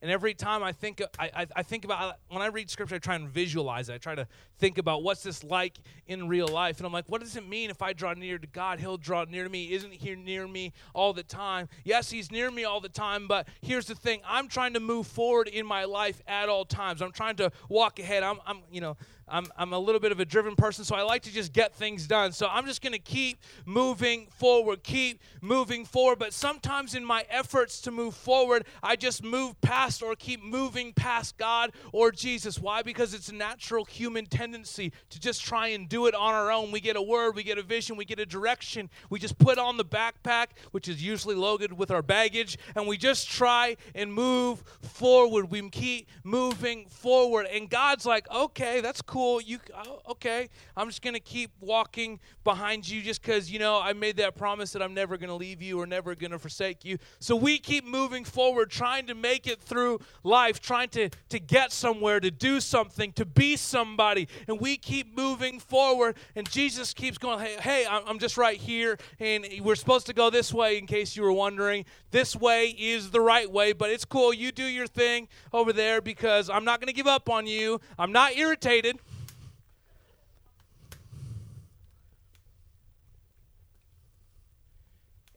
And 0.00 0.12
every 0.12 0.32
time 0.32 0.62
I 0.62 0.70
think, 0.70 1.02
I, 1.18 1.30
I, 1.34 1.46
I, 1.56 1.62
think 1.64 1.84
about 1.84 2.18
when 2.28 2.40
I 2.40 2.46
read 2.46 2.70
scripture, 2.70 2.94
I 2.94 2.98
try 2.98 3.16
and 3.16 3.28
visualize 3.28 3.88
it. 3.88 3.94
I 3.94 3.98
try 3.98 4.14
to 4.14 4.28
think 4.58 4.78
about 4.78 5.02
what's 5.02 5.24
this 5.24 5.42
like 5.42 5.76
in 6.06 6.28
real 6.28 6.46
life. 6.46 6.76
And 6.76 6.86
I'm 6.86 6.92
like, 6.92 7.08
what 7.08 7.20
does 7.20 7.34
it 7.34 7.48
mean 7.48 7.68
if 7.68 7.82
I 7.82 7.94
draw 7.94 8.12
near 8.12 8.38
to 8.38 8.46
God? 8.46 8.78
He'll 8.78 8.96
draw 8.96 9.24
near 9.24 9.42
to 9.42 9.50
me. 9.50 9.72
Isn't 9.72 9.92
He 9.92 10.14
near 10.14 10.46
me 10.46 10.72
all 10.94 11.12
the 11.12 11.24
time? 11.24 11.68
Yes, 11.82 12.10
He's 12.10 12.30
near 12.30 12.48
me 12.48 12.62
all 12.62 12.80
the 12.80 12.88
time. 12.88 13.26
But 13.26 13.48
here's 13.60 13.86
the 13.86 13.96
thing: 13.96 14.20
I'm 14.24 14.46
trying 14.46 14.74
to 14.74 14.80
move 14.80 15.08
forward 15.08 15.48
in 15.48 15.66
my 15.66 15.84
life 15.84 16.22
at 16.28 16.48
all 16.48 16.64
times. 16.64 17.02
I'm 17.02 17.12
trying 17.12 17.36
to 17.36 17.50
walk 17.68 17.98
ahead. 17.98 18.22
I'm, 18.22 18.38
I'm 18.46 18.60
you 18.70 18.80
know, 18.80 18.96
I'm, 19.30 19.46
I'm 19.56 19.72
a 19.72 19.78
little 19.78 20.00
bit 20.00 20.12
of 20.12 20.20
a 20.20 20.24
driven 20.24 20.56
person, 20.56 20.84
so 20.84 20.96
I 20.96 21.02
like 21.02 21.22
to 21.22 21.32
just 21.32 21.52
get 21.52 21.74
things 21.74 22.06
done. 22.06 22.32
So 22.32 22.48
I'm 22.50 22.66
just 22.66 22.82
going 22.82 22.92
to 22.92 22.98
keep 22.98 23.38
moving 23.66 24.26
forward, 24.30 24.82
keep 24.82 25.20
moving 25.40 25.84
forward. 25.84 26.18
But 26.18 26.32
sometimes 26.32 26.94
in 26.94 27.04
my 27.04 27.24
efforts 27.28 27.80
to 27.82 27.90
move 27.90 28.14
forward, 28.14 28.64
I 28.82 28.96
just 28.96 29.22
move 29.22 29.60
past 29.60 30.02
or 30.02 30.14
keep 30.14 30.42
moving 30.42 30.92
past 30.92 31.36
God 31.36 31.72
or 31.92 32.10
Jesus. 32.10 32.58
Why? 32.58 32.82
Because 32.82 33.14
it's 33.14 33.28
a 33.28 33.34
natural 33.34 33.84
human 33.84 34.26
tendency 34.26 34.92
to 35.10 35.20
just 35.20 35.44
try 35.44 35.68
and 35.68 35.88
do 35.88 36.06
it 36.06 36.14
on 36.14 36.34
our 36.34 36.50
own. 36.50 36.70
We 36.70 36.80
get 36.80 36.96
a 36.96 37.02
word, 37.02 37.34
we 37.34 37.42
get 37.42 37.58
a 37.58 37.62
vision, 37.62 37.96
we 37.96 38.04
get 38.04 38.18
a 38.18 38.26
direction. 38.26 38.88
We 39.10 39.18
just 39.18 39.38
put 39.38 39.58
on 39.58 39.76
the 39.76 39.84
backpack, 39.84 40.46
which 40.70 40.88
is 40.88 41.02
usually 41.02 41.34
loaded 41.34 41.72
with 41.72 41.90
our 41.90 42.02
baggage, 42.02 42.58
and 42.74 42.86
we 42.86 42.96
just 42.96 43.28
try 43.28 43.76
and 43.94 44.12
move 44.12 44.62
forward. 44.80 45.50
We 45.50 45.68
keep 45.70 46.08
moving 46.24 46.86
forward. 46.86 47.46
And 47.46 47.68
God's 47.68 48.06
like, 48.06 48.30
okay, 48.30 48.80
that's 48.80 49.02
cool 49.02 49.17
cool. 49.18 49.40
You 49.40 49.58
oh, 49.74 50.00
okay? 50.10 50.48
I'm 50.76 50.86
just 50.86 51.02
gonna 51.02 51.18
keep 51.18 51.50
walking 51.60 52.20
behind 52.44 52.88
you 52.88 53.02
just 53.02 53.20
because 53.20 53.50
you 53.50 53.58
know 53.58 53.80
I 53.80 53.92
made 53.92 54.16
that 54.18 54.36
promise 54.36 54.72
that 54.74 54.82
I'm 54.82 54.94
never 54.94 55.16
gonna 55.16 55.34
leave 55.34 55.60
you 55.60 55.80
or 55.80 55.86
never 55.86 56.14
gonna 56.14 56.38
forsake 56.38 56.84
you. 56.84 56.98
So 57.18 57.34
we 57.34 57.58
keep 57.58 57.84
moving 57.84 58.24
forward, 58.24 58.70
trying 58.70 59.08
to 59.08 59.16
make 59.16 59.48
it 59.48 59.60
through 59.60 59.98
life, 60.22 60.60
trying 60.60 60.90
to 60.90 61.10
to 61.30 61.40
get 61.40 61.72
somewhere, 61.72 62.20
to 62.20 62.30
do 62.30 62.60
something, 62.60 63.12
to 63.14 63.24
be 63.24 63.56
somebody, 63.56 64.28
and 64.46 64.60
we 64.60 64.76
keep 64.76 65.16
moving 65.16 65.58
forward. 65.58 66.16
And 66.36 66.48
Jesus 66.48 66.94
keeps 66.94 67.18
going, 67.18 67.40
hey, 67.40 67.56
hey, 67.60 67.86
I'm 67.90 68.20
just 68.20 68.36
right 68.36 68.56
here, 68.56 68.98
and 69.18 69.44
we're 69.62 69.74
supposed 69.74 70.06
to 70.06 70.12
go 70.12 70.30
this 70.30 70.54
way. 70.54 70.78
In 70.78 70.86
case 70.86 71.16
you 71.16 71.24
were 71.24 71.32
wondering, 71.32 71.86
this 72.12 72.36
way 72.36 72.68
is 72.78 73.10
the 73.10 73.20
right 73.20 73.50
way, 73.50 73.72
but 73.72 73.90
it's 73.90 74.04
cool. 74.04 74.32
You 74.32 74.52
do 74.52 74.62
your 74.62 74.86
thing 74.86 75.26
over 75.52 75.72
there 75.72 76.00
because 76.00 76.48
I'm 76.48 76.64
not 76.64 76.80
gonna 76.80 76.92
give 76.92 77.08
up 77.08 77.28
on 77.28 77.48
you. 77.48 77.80
I'm 77.98 78.12
not 78.12 78.36
irritated. 78.36 79.00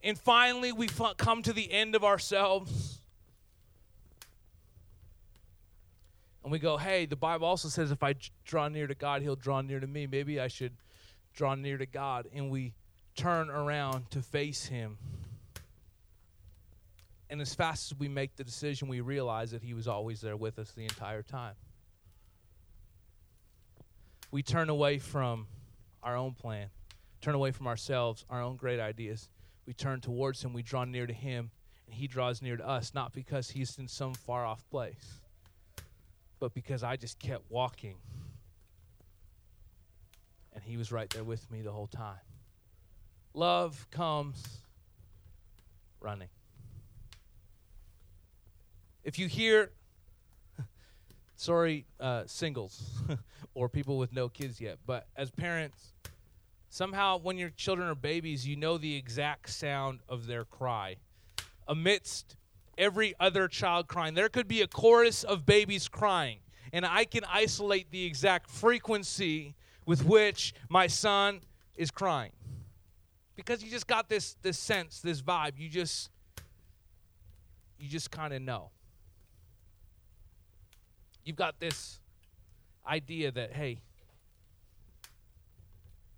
And 0.04 0.18
finally, 0.18 0.72
we 0.72 0.88
come 1.18 1.44
to 1.44 1.54
the 1.54 1.72
end 1.72 1.96
of 1.96 2.04
ourselves. 2.04 3.02
And 6.44 6.52
we 6.52 6.58
go, 6.58 6.78
hey, 6.78 7.06
the 7.06 7.16
Bible 7.16 7.48
also 7.48 7.68
says 7.68 7.92
if 7.92 8.02
I 8.02 8.16
draw 8.46 8.68
near 8.68 8.88
to 8.88 8.96
God, 8.96 9.22
he'll 9.22 9.36
draw 9.36 9.62
near 9.62 9.80
to 9.80 9.88
me. 9.88 10.08
Maybe 10.08 10.40
I 10.40 10.48
should 10.48 10.74
draw 11.34 11.54
near 11.54 11.78
to 11.78 11.86
God. 11.86 12.28
And 12.34 12.50
we 12.50 12.74
turn 13.16 13.50
around 13.50 14.10
to 14.12 14.22
face 14.22 14.66
him. 14.66 14.98
And 17.30 17.40
as 17.40 17.54
fast 17.54 17.92
as 17.92 18.00
we 18.00 18.08
make 18.08 18.36
the 18.36 18.44
decision, 18.44 18.88
we 18.88 19.02
realize 19.02 19.52
that 19.52 19.64
he 19.64 19.74
was 19.74 19.88
always 19.88 20.20
there 20.20 20.36
with 20.36 20.58
us 20.60 20.72
the 20.72 20.84
entire 20.84 21.22
time. 21.22 21.54
We 24.32 24.44
turn 24.44 24.70
away 24.70 24.98
from 24.98 25.48
our 26.04 26.18
own 26.18 26.34
plan, 26.34 26.70
turn 27.22 27.36
away 27.36 27.52
from 27.52 27.68
ourselves, 27.68 28.26
our 28.30 28.42
own 28.42 28.56
great 28.56 28.80
ideas. 28.80 29.30
We 29.66 29.74
turn 29.74 30.02
towards 30.02 30.44
him, 30.44 30.54
we 30.54 30.64
draw 30.64 30.86
near 30.86 31.08
to 31.08 31.14
him, 31.14 31.52
and 31.86 31.96
he 31.96 32.08
draws 32.08 32.42
near 32.42 32.58
to 32.58 32.68
us, 32.68 32.94
not 32.94 33.14
because 33.14 33.52
he's 33.52 33.78
in 33.78 33.88
some 33.88 34.14
far 34.14 34.46
off 34.46 34.68
place, 34.70 35.20
but 36.40 36.54
because 36.54 36.84
I 36.84 36.96
just 36.96 37.20
kept 37.20 37.44
walking. 37.50 37.96
And 40.54 40.64
he 40.64 40.78
was 40.78 40.92
right 40.92 41.10
there 41.10 41.24
with 41.24 41.50
me 41.52 41.62
the 41.62 41.72
whole 41.72 41.88
time. 41.88 42.20
Love 43.34 43.88
comes 43.92 44.62
running. 46.00 46.28
If 49.04 49.18
you 49.18 49.28
hear, 49.28 49.72
sorry, 51.36 51.86
uh, 52.00 52.24
singles 52.26 53.02
or 53.54 53.70
people 53.70 53.98
with 53.98 54.12
no 54.12 54.28
kids 54.28 54.60
yet, 54.60 54.80
but 54.86 55.08
as 55.16 55.32
parents, 55.32 55.94
somehow 56.72 57.20
when 57.20 57.38
your 57.38 57.50
children 57.50 57.88
are 57.88 57.96
babies, 57.96 58.48
you 58.48 58.56
know 58.56 58.78
the 58.80 58.96
exact 58.96 59.50
sound 59.50 60.00
of 60.10 60.26
their 60.26 60.46
cry. 60.46 60.96
Amidst 61.68 62.38
every 62.78 63.14
other 63.20 63.48
child 63.48 63.88
crying, 63.88 64.16
there 64.16 64.30
could 64.30 64.48
be 64.48 64.62
a 64.62 64.68
chorus 64.68 65.24
of 65.24 65.46
babies 65.46 65.88
crying, 65.88 66.40
and 66.74 66.86
I 66.86 67.06
can 67.06 67.24
isolate 67.26 67.92
the 67.92 68.06
exact 68.06 68.50
frequency 68.50 69.54
with 69.86 70.04
which 70.06 70.54
my 70.70 70.88
son 70.88 71.42
is 71.76 71.92
crying. 71.92 72.32
Because 73.36 73.64
you 73.64 73.70
just 73.70 73.88
got 73.88 74.08
this 74.10 74.36
this 74.42 74.58
sense 74.58 75.02
this 75.02 75.22
vibe. 75.22 75.54
You 75.58 75.68
just 75.68 76.10
you 77.80 77.90
just 77.90 78.12
kind 78.12 78.34
of 78.34 78.42
know. 78.42 78.70
You've 81.26 81.36
got 81.36 81.60
this 81.60 82.00
idea 82.88 83.32
that, 83.32 83.54
hey, 83.54 83.82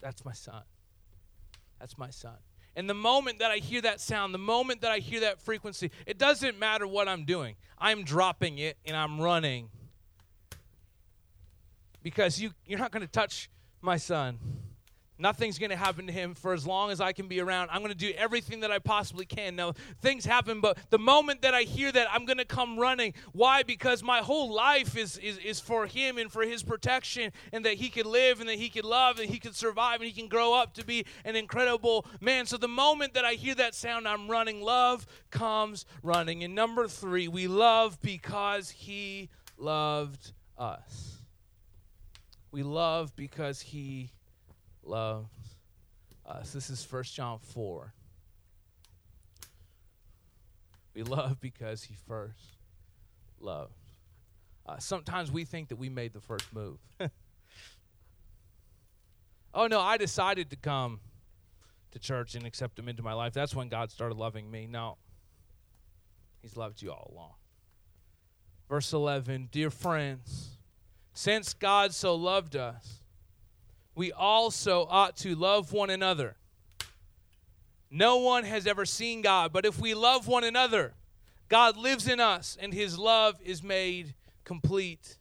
that's 0.03 0.25
my 0.25 0.33
son. 0.33 0.61
That's 1.79 1.97
my 1.97 2.09
son. 2.09 2.35
And 2.75 2.89
the 2.89 2.93
moment 2.93 3.39
that 3.39 3.51
I 3.51 3.57
hear 3.57 3.81
that 3.81 4.01
sound, 4.01 4.33
the 4.33 4.39
moment 4.39 4.81
that 4.81 4.91
I 4.91 4.99
hear 4.99 5.21
that 5.21 5.39
frequency, 5.39 5.91
it 6.05 6.17
doesn't 6.17 6.59
matter 6.59 6.85
what 6.85 7.07
I'm 7.07 7.23
doing. 7.23 7.55
I'm 7.77 8.03
dropping 8.03 8.57
it 8.57 8.77
and 8.85 8.97
I'm 8.97 9.21
running. 9.21 9.69
Because 12.01 12.41
you, 12.41 12.51
you're 12.65 12.79
not 12.79 12.91
going 12.91 13.05
to 13.05 13.11
touch 13.11 13.49
my 13.81 13.97
son. 13.97 14.39
Nothing's 15.23 15.57
going 15.57 15.69
to 15.69 15.77
happen 15.77 16.05
to 16.07 16.11
him 16.11 16.35
for 16.35 16.51
as 16.51 16.67
long 16.67 16.91
as 16.91 16.99
I 16.99 17.13
can 17.13 17.29
be 17.29 17.39
around. 17.39 17.69
I'm 17.71 17.79
going 17.79 17.93
to 17.93 17.97
do 17.97 18.11
everything 18.17 18.59
that 18.59 18.71
I 18.71 18.79
possibly 18.79 19.25
can. 19.25 19.55
Now, 19.55 19.71
things 20.01 20.25
happen, 20.25 20.59
but 20.59 20.77
the 20.89 20.99
moment 20.99 21.43
that 21.43 21.53
I 21.53 21.61
hear 21.61 21.93
that, 21.93 22.07
I'm 22.11 22.25
going 22.25 22.39
to 22.39 22.45
come 22.45 22.77
running. 22.77 23.13
Why? 23.31 23.63
Because 23.63 24.03
my 24.03 24.17
whole 24.17 24.53
life 24.53 24.97
is, 24.97 25.17
is, 25.19 25.37
is 25.37 25.61
for 25.61 25.87
him 25.87 26.17
and 26.17 26.29
for 26.29 26.43
his 26.43 26.61
protection, 26.61 27.31
and 27.53 27.63
that 27.63 27.75
he 27.75 27.89
could 27.89 28.05
live, 28.05 28.41
and 28.41 28.49
that 28.49 28.57
he 28.57 28.67
could 28.67 28.83
love, 28.83 29.17
and 29.17 29.29
he 29.29 29.39
could 29.39 29.55
survive, 29.55 30.01
and 30.01 30.07
he 30.07 30.11
can 30.11 30.27
grow 30.27 30.53
up 30.53 30.73
to 30.73 30.85
be 30.85 31.05
an 31.23 31.37
incredible 31.37 32.05
man. 32.19 32.45
So, 32.45 32.57
the 32.57 32.67
moment 32.67 33.13
that 33.13 33.23
I 33.23 33.35
hear 33.35 33.55
that 33.55 33.75
sound, 33.75 34.09
I'm 34.09 34.27
running. 34.29 34.61
Love 34.61 35.07
comes 35.31 35.85
running. 36.01 36.43
And 36.43 36.53
number 36.53 36.85
three, 36.89 37.29
we 37.29 37.47
love 37.47 37.97
because 38.01 38.71
he 38.71 39.29
loved 39.57 40.33
us. 40.57 41.19
We 42.51 42.61
love 42.61 43.15
because 43.15 43.61
he 43.61 44.11
loves 44.83 45.29
us. 46.25 46.51
This 46.51 46.69
is 46.69 46.85
1 46.89 47.03
John 47.03 47.39
4. 47.39 47.93
We 50.93 51.03
love 51.03 51.39
because 51.41 51.83
he 51.83 51.95
first 52.07 52.57
loved. 53.39 53.73
Uh, 54.65 54.77
sometimes 54.77 55.31
we 55.31 55.43
think 55.43 55.69
that 55.69 55.75
we 55.75 55.89
made 55.89 56.13
the 56.13 56.21
first 56.21 56.53
move. 56.53 56.77
oh, 59.53 59.67
no, 59.67 59.79
I 59.79 59.97
decided 59.97 60.49
to 60.51 60.55
come 60.55 60.99
to 61.91 61.99
church 61.99 62.35
and 62.35 62.45
accept 62.45 62.79
him 62.79 62.87
into 62.87 63.03
my 63.03 63.13
life. 63.13 63.33
That's 63.33 63.55
when 63.55 63.67
God 63.69 63.91
started 63.91 64.17
loving 64.17 64.49
me. 64.49 64.67
No, 64.67 64.97
he's 66.41 66.55
loved 66.55 66.81
you 66.81 66.91
all 66.91 67.11
along. 67.13 67.33
Verse 68.69 68.93
11 68.93 69.49
Dear 69.51 69.69
friends, 69.69 70.57
since 71.13 71.53
God 71.53 71.93
so 71.93 72.15
loved 72.15 72.55
us, 72.55 73.02
we 73.95 74.11
also 74.11 74.87
ought 74.89 75.17
to 75.17 75.35
love 75.35 75.71
one 75.71 75.89
another. 75.89 76.35
No 77.91 78.17
one 78.17 78.43
has 78.43 78.65
ever 78.65 78.85
seen 78.85 79.21
God, 79.21 79.53
but 79.53 79.65
if 79.65 79.79
we 79.79 79.93
love 79.93 80.27
one 80.27 80.43
another, 80.43 80.93
God 81.47 81.77
lives 81.77 82.07
in 82.07 82.19
us 82.19 82.57
and 82.59 82.73
his 82.73 82.97
love 82.97 83.35
is 83.43 83.61
made 83.61 84.15
complete 84.43 85.17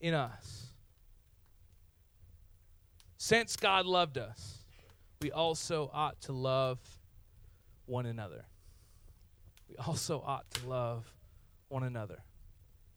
in 0.00 0.12
us. 0.12 0.72
Since 3.16 3.56
God 3.56 3.86
loved 3.86 4.18
us, 4.18 4.58
we 5.20 5.30
also 5.30 5.90
ought 5.92 6.20
to 6.22 6.32
love 6.32 6.78
one 7.86 8.06
another. 8.06 8.44
We 9.68 9.76
also 9.76 10.20
ought 10.26 10.50
to 10.54 10.68
love 10.68 11.14
one 11.68 11.84
another. 11.84 12.24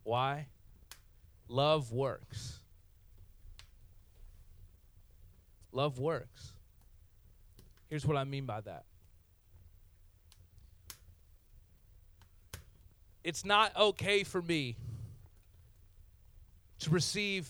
Why? 0.03 0.47
Love 1.47 1.91
works. 1.91 2.62
Love 5.73 5.99
works. 5.99 6.53
Here's 7.89 8.05
what 8.05 8.15
I 8.15 8.23
mean 8.23 8.45
by 8.45 8.61
that 8.61 8.85
it's 13.23 13.45
not 13.45 13.75
okay 13.77 14.23
for 14.23 14.41
me 14.41 14.75
to 16.79 16.89
receive 16.89 17.47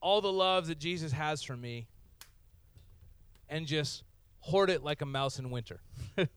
all 0.00 0.20
the 0.20 0.32
love 0.32 0.68
that 0.68 0.78
Jesus 0.78 1.12
has 1.12 1.42
for 1.42 1.56
me 1.56 1.86
and 3.48 3.66
just 3.66 4.02
hoard 4.40 4.70
it 4.70 4.82
like 4.82 5.02
a 5.02 5.06
mouse 5.06 5.38
in 5.38 5.50
winter. 5.50 5.80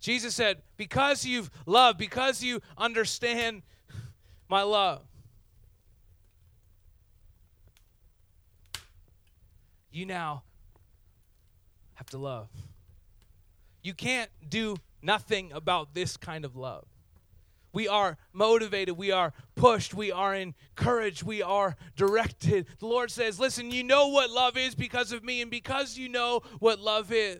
Jesus 0.00 0.34
said, 0.34 0.62
Because 0.76 1.24
you've 1.26 1.50
loved, 1.66 1.98
because 1.98 2.42
you 2.42 2.60
understand 2.78 3.62
my 4.48 4.62
love, 4.62 5.02
you 9.90 10.06
now 10.06 10.42
have 11.94 12.08
to 12.10 12.18
love. 12.18 12.48
You 13.82 13.94
can't 13.94 14.30
do 14.48 14.76
nothing 15.02 15.52
about 15.52 15.94
this 15.94 16.16
kind 16.16 16.44
of 16.44 16.56
love. 16.56 16.86
We 17.72 17.88
are 17.88 18.16
motivated. 18.32 18.96
We 18.96 19.12
are 19.12 19.32
pushed. 19.54 19.92
We 19.92 20.10
are 20.10 20.34
encouraged. 20.34 21.22
We 21.22 21.42
are 21.42 21.76
directed. 21.94 22.66
The 22.78 22.86
Lord 22.86 23.10
says, 23.10 23.38
Listen, 23.38 23.70
you 23.70 23.84
know 23.84 24.08
what 24.08 24.30
love 24.30 24.56
is 24.56 24.74
because 24.74 25.12
of 25.12 25.22
me, 25.22 25.42
and 25.42 25.50
because 25.50 25.98
you 25.98 26.08
know 26.08 26.40
what 26.58 26.80
love 26.80 27.12
is, 27.12 27.38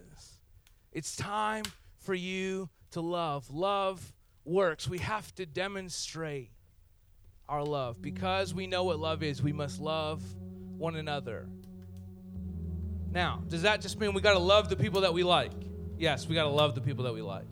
it's 0.92 1.16
time 1.16 1.64
for 1.98 2.14
you 2.14 2.68
to 2.90 3.00
love. 3.00 3.50
Love 3.50 4.12
works. 4.44 4.88
We 4.88 4.98
have 4.98 5.35
to 5.37 5.46
demonstrate 5.46 6.50
our 7.48 7.64
love. 7.64 8.00
Because 8.00 8.54
we 8.54 8.66
know 8.66 8.85
what 8.85 8.98
love 8.98 9.22
is, 9.22 9.42
we 9.42 9.52
must 9.52 9.80
love 9.80 10.22
one 10.78 10.96
another. 10.96 11.48
Now, 13.16 13.42
does 13.48 13.62
that 13.62 13.81
just 13.81 13.98
mean 13.98 14.12
we 14.12 14.20
got 14.20 14.35
to 14.35 14.38
love 14.38 14.68
the 14.68 14.76
people 14.76 15.00
that 15.00 15.14
we 15.14 15.22
like? 15.22 15.52
Yes, 15.96 16.29
we 16.29 16.35
got 16.35 16.42
to 16.42 16.50
love 16.50 16.74
the 16.74 16.83
people 16.83 17.05
that 17.05 17.14
we 17.14 17.22
like. 17.22 17.46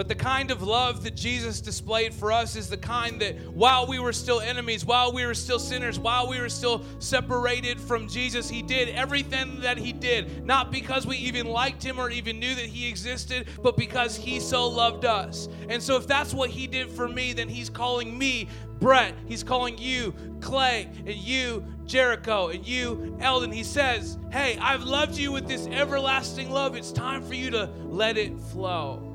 But 0.00 0.08
the 0.08 0.14
kind 0.14 0.50
of 0.50 0.62
love 0.62 1.02
that 1.02 1.14
Jesus 1.14 1.60
displayed 1.60 2.14
for 2.14 2.32
us 2.32 2.56
is 2.56 2.70
the 2.70 2.78
kind 2.78 3.20
that 3.20 3.38
while 3.52 3.86
we 3.86 3.98
were 3.98 4.14
still 4.14 4.40
enemies, 4.40 4.82
while 4.82 5.12
we 5.12 5.26
were 5.26 5.34
still 5.34 5.58
sinners, 5.58 5.98
while 5.98 6.26
we 6.26 6.40
were 6.40 6.48
still 6.48 6.82
separated 7.00 7.78
from 7.78 8.08
Jesus, 8.08 8.48
He 8.48 8.62
did 8.62 8.88
everything 8.88 9.60
that 9.60 9.76
He 9.76 9.92
did, 9.92 10.46
not 10.46 10.72
because 10.72 11.06
we 11.06 11.18
even 11.18 11.46
liked 11.46 11.82
Him 11.82 12.00
or 12.00 12.08
even 12.08 12.40
knew 12.40 12.54
that 12.54 12.64
He 12.64 12.88
existed, 12.88 13.46
but 13.62 13.76
because 13.76 14.16
He 14.16 14.40
so 14.40 14.66
loved 14.68 15.04
us. 15.04 15.50
And 15.68 15.82
so, 15.82 15.96
if 15.96 16.06
that's 16.06 16.32
what 16.32 16.48
He 16.48 16.66
did 16.66 16.88
for 16.88 17.06
me, 17.06 17.34
then 17.34 17.50
He's 17.50 17.68
calling 17.68 18.16
me 18.16 18.48
Brett. 18.80 19.14
He's 19.26 19.44
calling 19.44 19.76
you 19.76 20.14
Clay 20.40 20.88
and 21.04 21.14
you 21.14 21.62
Jericho 21.84 22.48
and 22.48 22.66
you 22.66 23.18
Eldon. 23.20 23.52
He 23.52 23.64
says, 23.64 24.16
Hey, 24.32 24.56
I've 24.62 24.84
loved 24.84 25.18
you 25.18 25.30
with 25.30 25.46
this 25.46 25.66
everlasting 25.66 26.50
love. 26.50 26.74
It's 26.74 26.90
time 26.90 27.22
for 27.22 27.34
you 27.34 27.50
to 27.50 27.68
let 27.84 28.16
it 28.16 28.40
flow. 28.40 29.10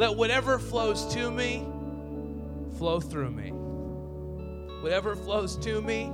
Let 0.00 0.16
whatever 0.16 0.58
flows 0.58 1.04
to 1.12 1.30
me 1.30 1.66
flow 2.78 3.00
through 3.00 3.32
me. 3.32 3.50
Whatever 4.80 5.14
flows 5.14 5.58
to 5.58 5.82
me, 5.82 6.10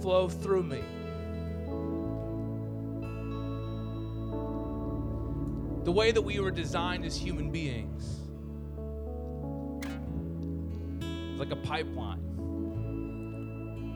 flow 0.00 0.28
through 0.28 0.64
me. 0.64 0.82
the 5.84 5.92
way 5.92 6.10
that 6.10 6.22
we 6.22 6.40
were 6.40 6.50
designed 6.50 7.04
as 7.04 7.16
human 7.16 7.52
beings 7.52 8.20
is 11.32 11.38
like 11.38 11.52
a 11.52 11.56
pipeline. 11.62 12.18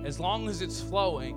As 0.06 0.20
long 0.20 0.48
as 0.48 0.62
it's 0.62 0.80
flowing, 0.80 1.34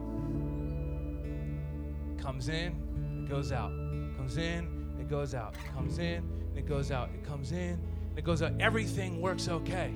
it 2.16 2.22
comes 2.22 2.48
in, 2.50 3.24
it 3.24 3.30
goes 3.30 3.52
out, 3.52 3.72
comes 4.18 4.38
in, 4.38 4.98
it 5.00 5.08
goes 5.10 5.34
out, 5.34 5.56
it 5.56 5.74
comes 5.74 5.98
in, 5.98 6.39
and 6.50 6.58
it 6.58 6.68
goes 6.68 6.92
out, 6.92 7.10
it 7.14 7.24
comes 7.26 7.52
in, 7.52 7.80
and 8.10 8.18
it 8.18 8.24
goes 8.24 8.42
out. 8.42 8.54
Everything 8.60 9.22
works 9.22 9.48
okay. 9.48 9.94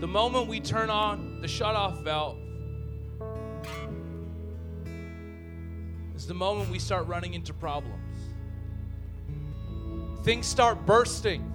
The 0.00 0.06
moment 0.08 0.48
we 0.48 0.60
turn 0.60 0.88
on 0.88 1.40
the 1.42 1.48
shut-off 1.48 1.98
valve 2.02 2.38
is 6.16 6.26
the 6.26 6.34
moment 6.34 6.70
we 6.70 6.78
start 6.78 7.06
running 7.06 7.34
into 7.34 7.52
problems. 7.52 7.96
Things 10.22 10.46
start 10.46 10.86
bursting. 10.86 11.49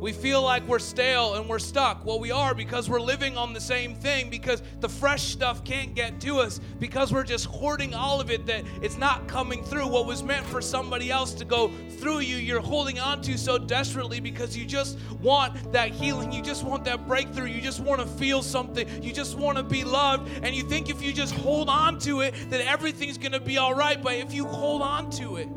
We 0.00 0.12
feel 0.12 0.42
like 0.42 0.66
we're 0.68 0.78
stale 0.78 1.34
and 1.34 1.48
we're 1.48 1.58
stuck. 1.58 2.04
Well, 2.04 2.20
we 2.20 2.30
are 2.30 2.54
because 2.54 2.90
we're 2.90 3.00
living 3.00 3.38
on 3.38 3.54
the 3.54 3.60
same 3.60 3.94
thing, 3.94 4.28
because 4.28 4.62
the 4.80 4.88
fresh 4.88 5.22
stuff 5.22 5.64
can't 5.64 5.94
get 5.94 6.20
to 6.20 6.38
us, 6.38 6.60
because 6.78 7.12
we're 7.12 7.24
just 7.24 7.46
hoarding 7.46 7.94
all 7.94 8.20
of 8.20 8.30
it 8.30 8.44
that 8.46 8.64
it's 8.82 8.98
not 8.98 9.26
coming 9.26 9.64
through. 9.64 9.86
What 9.86 10.06
was 10.06 10.22
meant 10.22 10.44
for 10.46 10.60
somebody 10.60 11.10
else 11.10 11.32
to 11.34 11.44
go 11.46 11.70
through 11.98 12.20
you, 12.20 12.36
you're 12.36 12.60
holding 12.60 13.00
on 13.00 13.22
to 13.22 13.38
so 13.38 13.56
desperately 13.56 14.20
because 14.20 14.56
you 14.56 14.66
just 14.66 14.98
want 15.22 15.72
that 15.72 15.92
healing. 15.92 16.30
You 16.30 16.42
just 16.42 16.62
want 16.62 16.84
that 16.84 17.06
breakthrough. 17.08 17.46
You 17.46 17.62
just 17.62 17.80
want 17.80 18.00
to 18.02 18.06
feel 18.06 18.42
something. 18.42 18.86
You 19.02 19.12
just 19.12 19.36
want 19.36 19.56
to 19.56 19.64
be 19.64 19.82
loved. 19.82 20.30
And 20.42 20.54
you 20.54 20.62
think 20.68 20.90
if 20.90 21.02
you 21.02 21.12
just 21.12 21.34
hold 21.34 21.70
on 21.70 21.98
to 22.00 22.20
it, 22.20 22.34
that 22.50 22.60
everything's 22.60 23.16
going 23.16 23.32
to 23.32 23.40
be 23.40 23.56
all 23.56 23.74
right. 23.74 24.00
But 24.02 24.14
if 24.14 24.34
you 24.34 24.44
hold 24.44 24.82
on 24.82 25.10
to 25.12 25.36
it, 25.36 25.48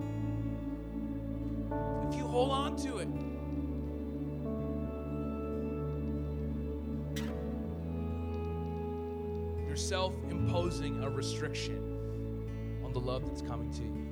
if 2.08 2.16
you 2.16 2.26
hold 2.26 2.52
on 2.52 2.78
to 2.78 3.00
it, 3.00 3.08
you're 9.80 9.88
self 9.88 10.14
imposing 10.30 11.02
a 11.04 11.10
restriction 11.10 11.78
on 12.84 12.92
the 12.92 13.00
love 13.00 13.26
that's 13.26 13.42
coming 13.42 13.72
to 13.72 13.84
you. 13.84 14.06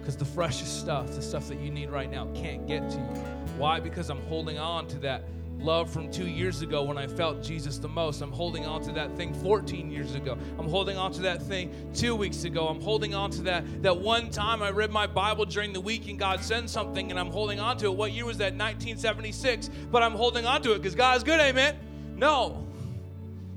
Because 0.00 0.16
the 0.16 0.24
freshest 0.24 0.80
stuff, 0.80 1.08
the 1.14 1.22
stuff 1.22 1.48
that 1.48 1.60
you 1.60 1.70
need 1.70 1.90
right 1.90 2.10
now, 2.10 2.26
can't 2.34 2.66
get 2.66 2.88
to 2.90 2.96
you. 2.96 3.20
Why? 3.58 3.80
Because 3.80 4.10
I'm 4.10 4.22
holding 4.22 4.58
on 4.58 4.86
to 4.88 4.98
that 5.00 5.24
love 5.58 5.90
from 5.90 6.10
two 6.10 6.26
years 6.26 6.62
ago 6.62 6.82
when 6.82 6.98
I 6.98 7.06
felt 7.06 7.42
Jesus 7.42 7.78
the 7.78 7.88
most. 7.88 8.20
I'm 8.20 8.32
holding 8.32 8.66
on 8.66 8.82
to 8.82 8.92
that 8.92 9.14
thing 9.16 9.32
14 9.34 9.90
years 9.90 10.14
ago. 10.14 10.36
I'm 10.58 10.68
holding 10.68 10.96
on 10.96 11.12
to 11.12 11.22
that 11.22 11.42
thing 11.42 11.90
two 11.94 12.14
weeks 12.14 12.44
ago. 12.44 12.68
I'm 12.68 12.80
holding 12.80 13.14
on 13.14 13.30
to 13.32 13.42
that 13.42 13.82
that 13.82 13.98
one 13.98 14.30
time 14.30 14.62
I 14.62 14.70
read 14.70 14.90
my 14.90 15.06
Bible 15.06 15.44
during 15.44 15.72
the 15.72 15.80
week 15.80 16.08
and 16.08 16.18
God 16.18 16.42
sent 16.42 16.70
something 16.70 17.10
and 17.10 17.20
I'm 17.20 17.30
holding 17.30 17.60
on 17.60 17.76
to 17.78 17.86
it. 17.86 17.94
What 17.94 18.12
year 18.12 18.24
was 18.24 18.38
that? 18.38 18.54
1976. 18.54 19.70
But 19.90 20.02
I'm 20.02 20.12
holding 20.12 20.46
on 20.46 20.62
to 20.62 20.72
it 20.72 20.78
because 20.78 20.94
God 20.94 21.16
is 21.16 21.22
good, 21.22 21.40
amen? 21.40 21.76
No. 22.16 22.63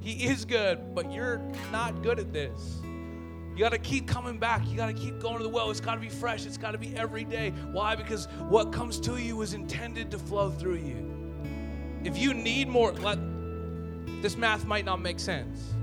He 0.07 0.25
is 0.25 0.45
good, 0.45 0.95
but 0.95 1.11
you're 1.11 1.41
not 1.69 2.01
good 2.01 2.17
at 2.17 2.31
this. 2.31 2.79
You 3.51 3.57
got 3.59 3.73
to 3.73 3.77
keep 3.77 4.07
coming 4.07 4.37
back. 4.37 4.65
You 4.65 4.77
got 4.77 4.87
to 4.87 4.93
keep 4.93 5.19
going 5.19 5.35
to 5.35 5.43
the 5.43 5.49
well. 5.49 5.69
It's 5.69 5.81
got 5.81 5.95
to 5.95 5.99
be 5.99 6.07
fresh. 6.07 6.45
It's 6.45 6.55
got 6.57 6.71
to 6.71 6.77
be 6.77 6.95
every 6.95 7.25
day. 7.25 7.49
Why? 7.73 7.93
Because 7.93 8.29
what 8.47 8.71
comes 8.71 9.01
to 9.01 9.17
you 9.17 9.41
is 9.41 9.53
intended 9.53 10.09
to 10.11 10.17
flow 10.17 10.49
through 10.49 10.77
you. 10.77 11.11
If 12.05 12.17
you 12.17 12.33
need 12.33 12.69
more, 12.69 12.93
let, 12.93 13.19
this 14.21 14.37
math 14.37 14.63
might 14.63 14.85
not 14.85 15.01
make 15.01 15.19
sense. 15.19 15.73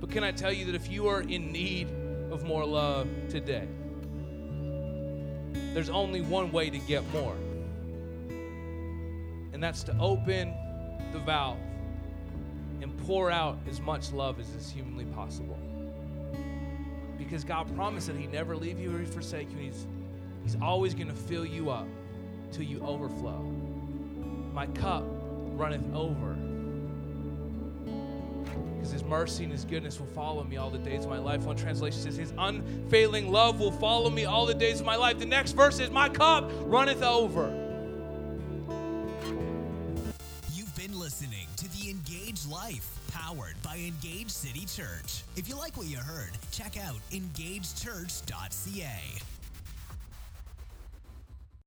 But 0.00 0.10
can 0.10 0.22
I 0.22 0.32
tell 0.32 0.52
you 0.52 0.66
that 0.66 0.74
if 0.74 0.90
you 0.90 1.08
are 1.08 1.22
in 1.22 1.50
need 1.50 1.88
of 2.30 2.44
more 2.44 2.66
love 2.66 3.08
today, 3.30 3.68
there's 5.72 5.88
only 5.88 6.20
one 6.20 6.52
way 6.52 6.68
to 6.68 6.78
get 6.80 7.10
more. 7.10 7.36
And 9.54 9.62
that's 9.62 9.82
to 9.84 9.96
open 9.98 10.52
the 11.14 11.20
valve 11.20 11.56
and 12.82 12.96
pour 13.06 13.30
out 13.30 13.58
as 13.68 13.80
much 13.80 14.12
love 14.12 14.40
as 14.40 14.48
is 14.50 14.70
humanly 14.70 15.04
possible. 15.06 15.58
Because 17.18 17.44
God 17.44 17.74
promised 17.76 18.06
that 18.06 18.16
He'd 18.16 18.32
never 18.32 18.56
leave 18.56 18.78
you 18.78 18.96
or 18.96 19.04
forsake 19.04 19.50
you. 19.52 19.58
He's, 19.58 19.86
he's 20.42 20.56
always 20.60 20.94
going 20.94 21.08
to 21.08 21.14
fill 21.14 21.44
you 21.44 21.70
up 21.70 21.86
till 22.50 22.64
you 22.64 22.80
overflow. 22.80 23.40
My 24.52 24.66
cup 24.66 25.04
runneth 25.06 25.94
over. 25.94 26.36
Because 28.74 28.92
His 28.92 29.04
mercy 29.04 29.44
and 29.44 29.52
His 29.52 29.64
goodness 29.64 30.00
will 30.00 30.06
follow 30.06 30.42
me 30.42 30.56
all 30.56 30.70
the 30.70 30.78
days 30.78 31.04
of 31.04 31.10
my 31.10 31.18
life. 31.18 31.42
One 31.42 31.56
translation 31.56 32.00
says, 32.00 32.16
His 32.16 32.32
unfailing 32.38 33.30
love 33.30 33.60
will 33.60 33.72
follow 33.72 34.10
me 34.10 34.24
all 34.24 34.46
the 34.46 34.54
days 34.54 34.80
of 34.80 34.86
my 34.86 34.96
life. 34.96 35.18
The 35.18 35.26
next 35.26 35.52
verse 35.52 35.78
is, 35.78 35.90
My 35.90 36.08
cup 36.08 36.50
runneth 36.64 37.02
over. 37.02 37.59
Engaged 43.86 44.30
City 44.30 44.66
Church. 44.66 45.22
If 45.36 45.48
you 45.48 45.56
like 45.56 45.76
what 45.76 45.86
you 45.86 45.98
heard, 45.98 46.32
check 46.52 46.76
out 46.76 46.96
engagechurch.ca. 47.12 49.39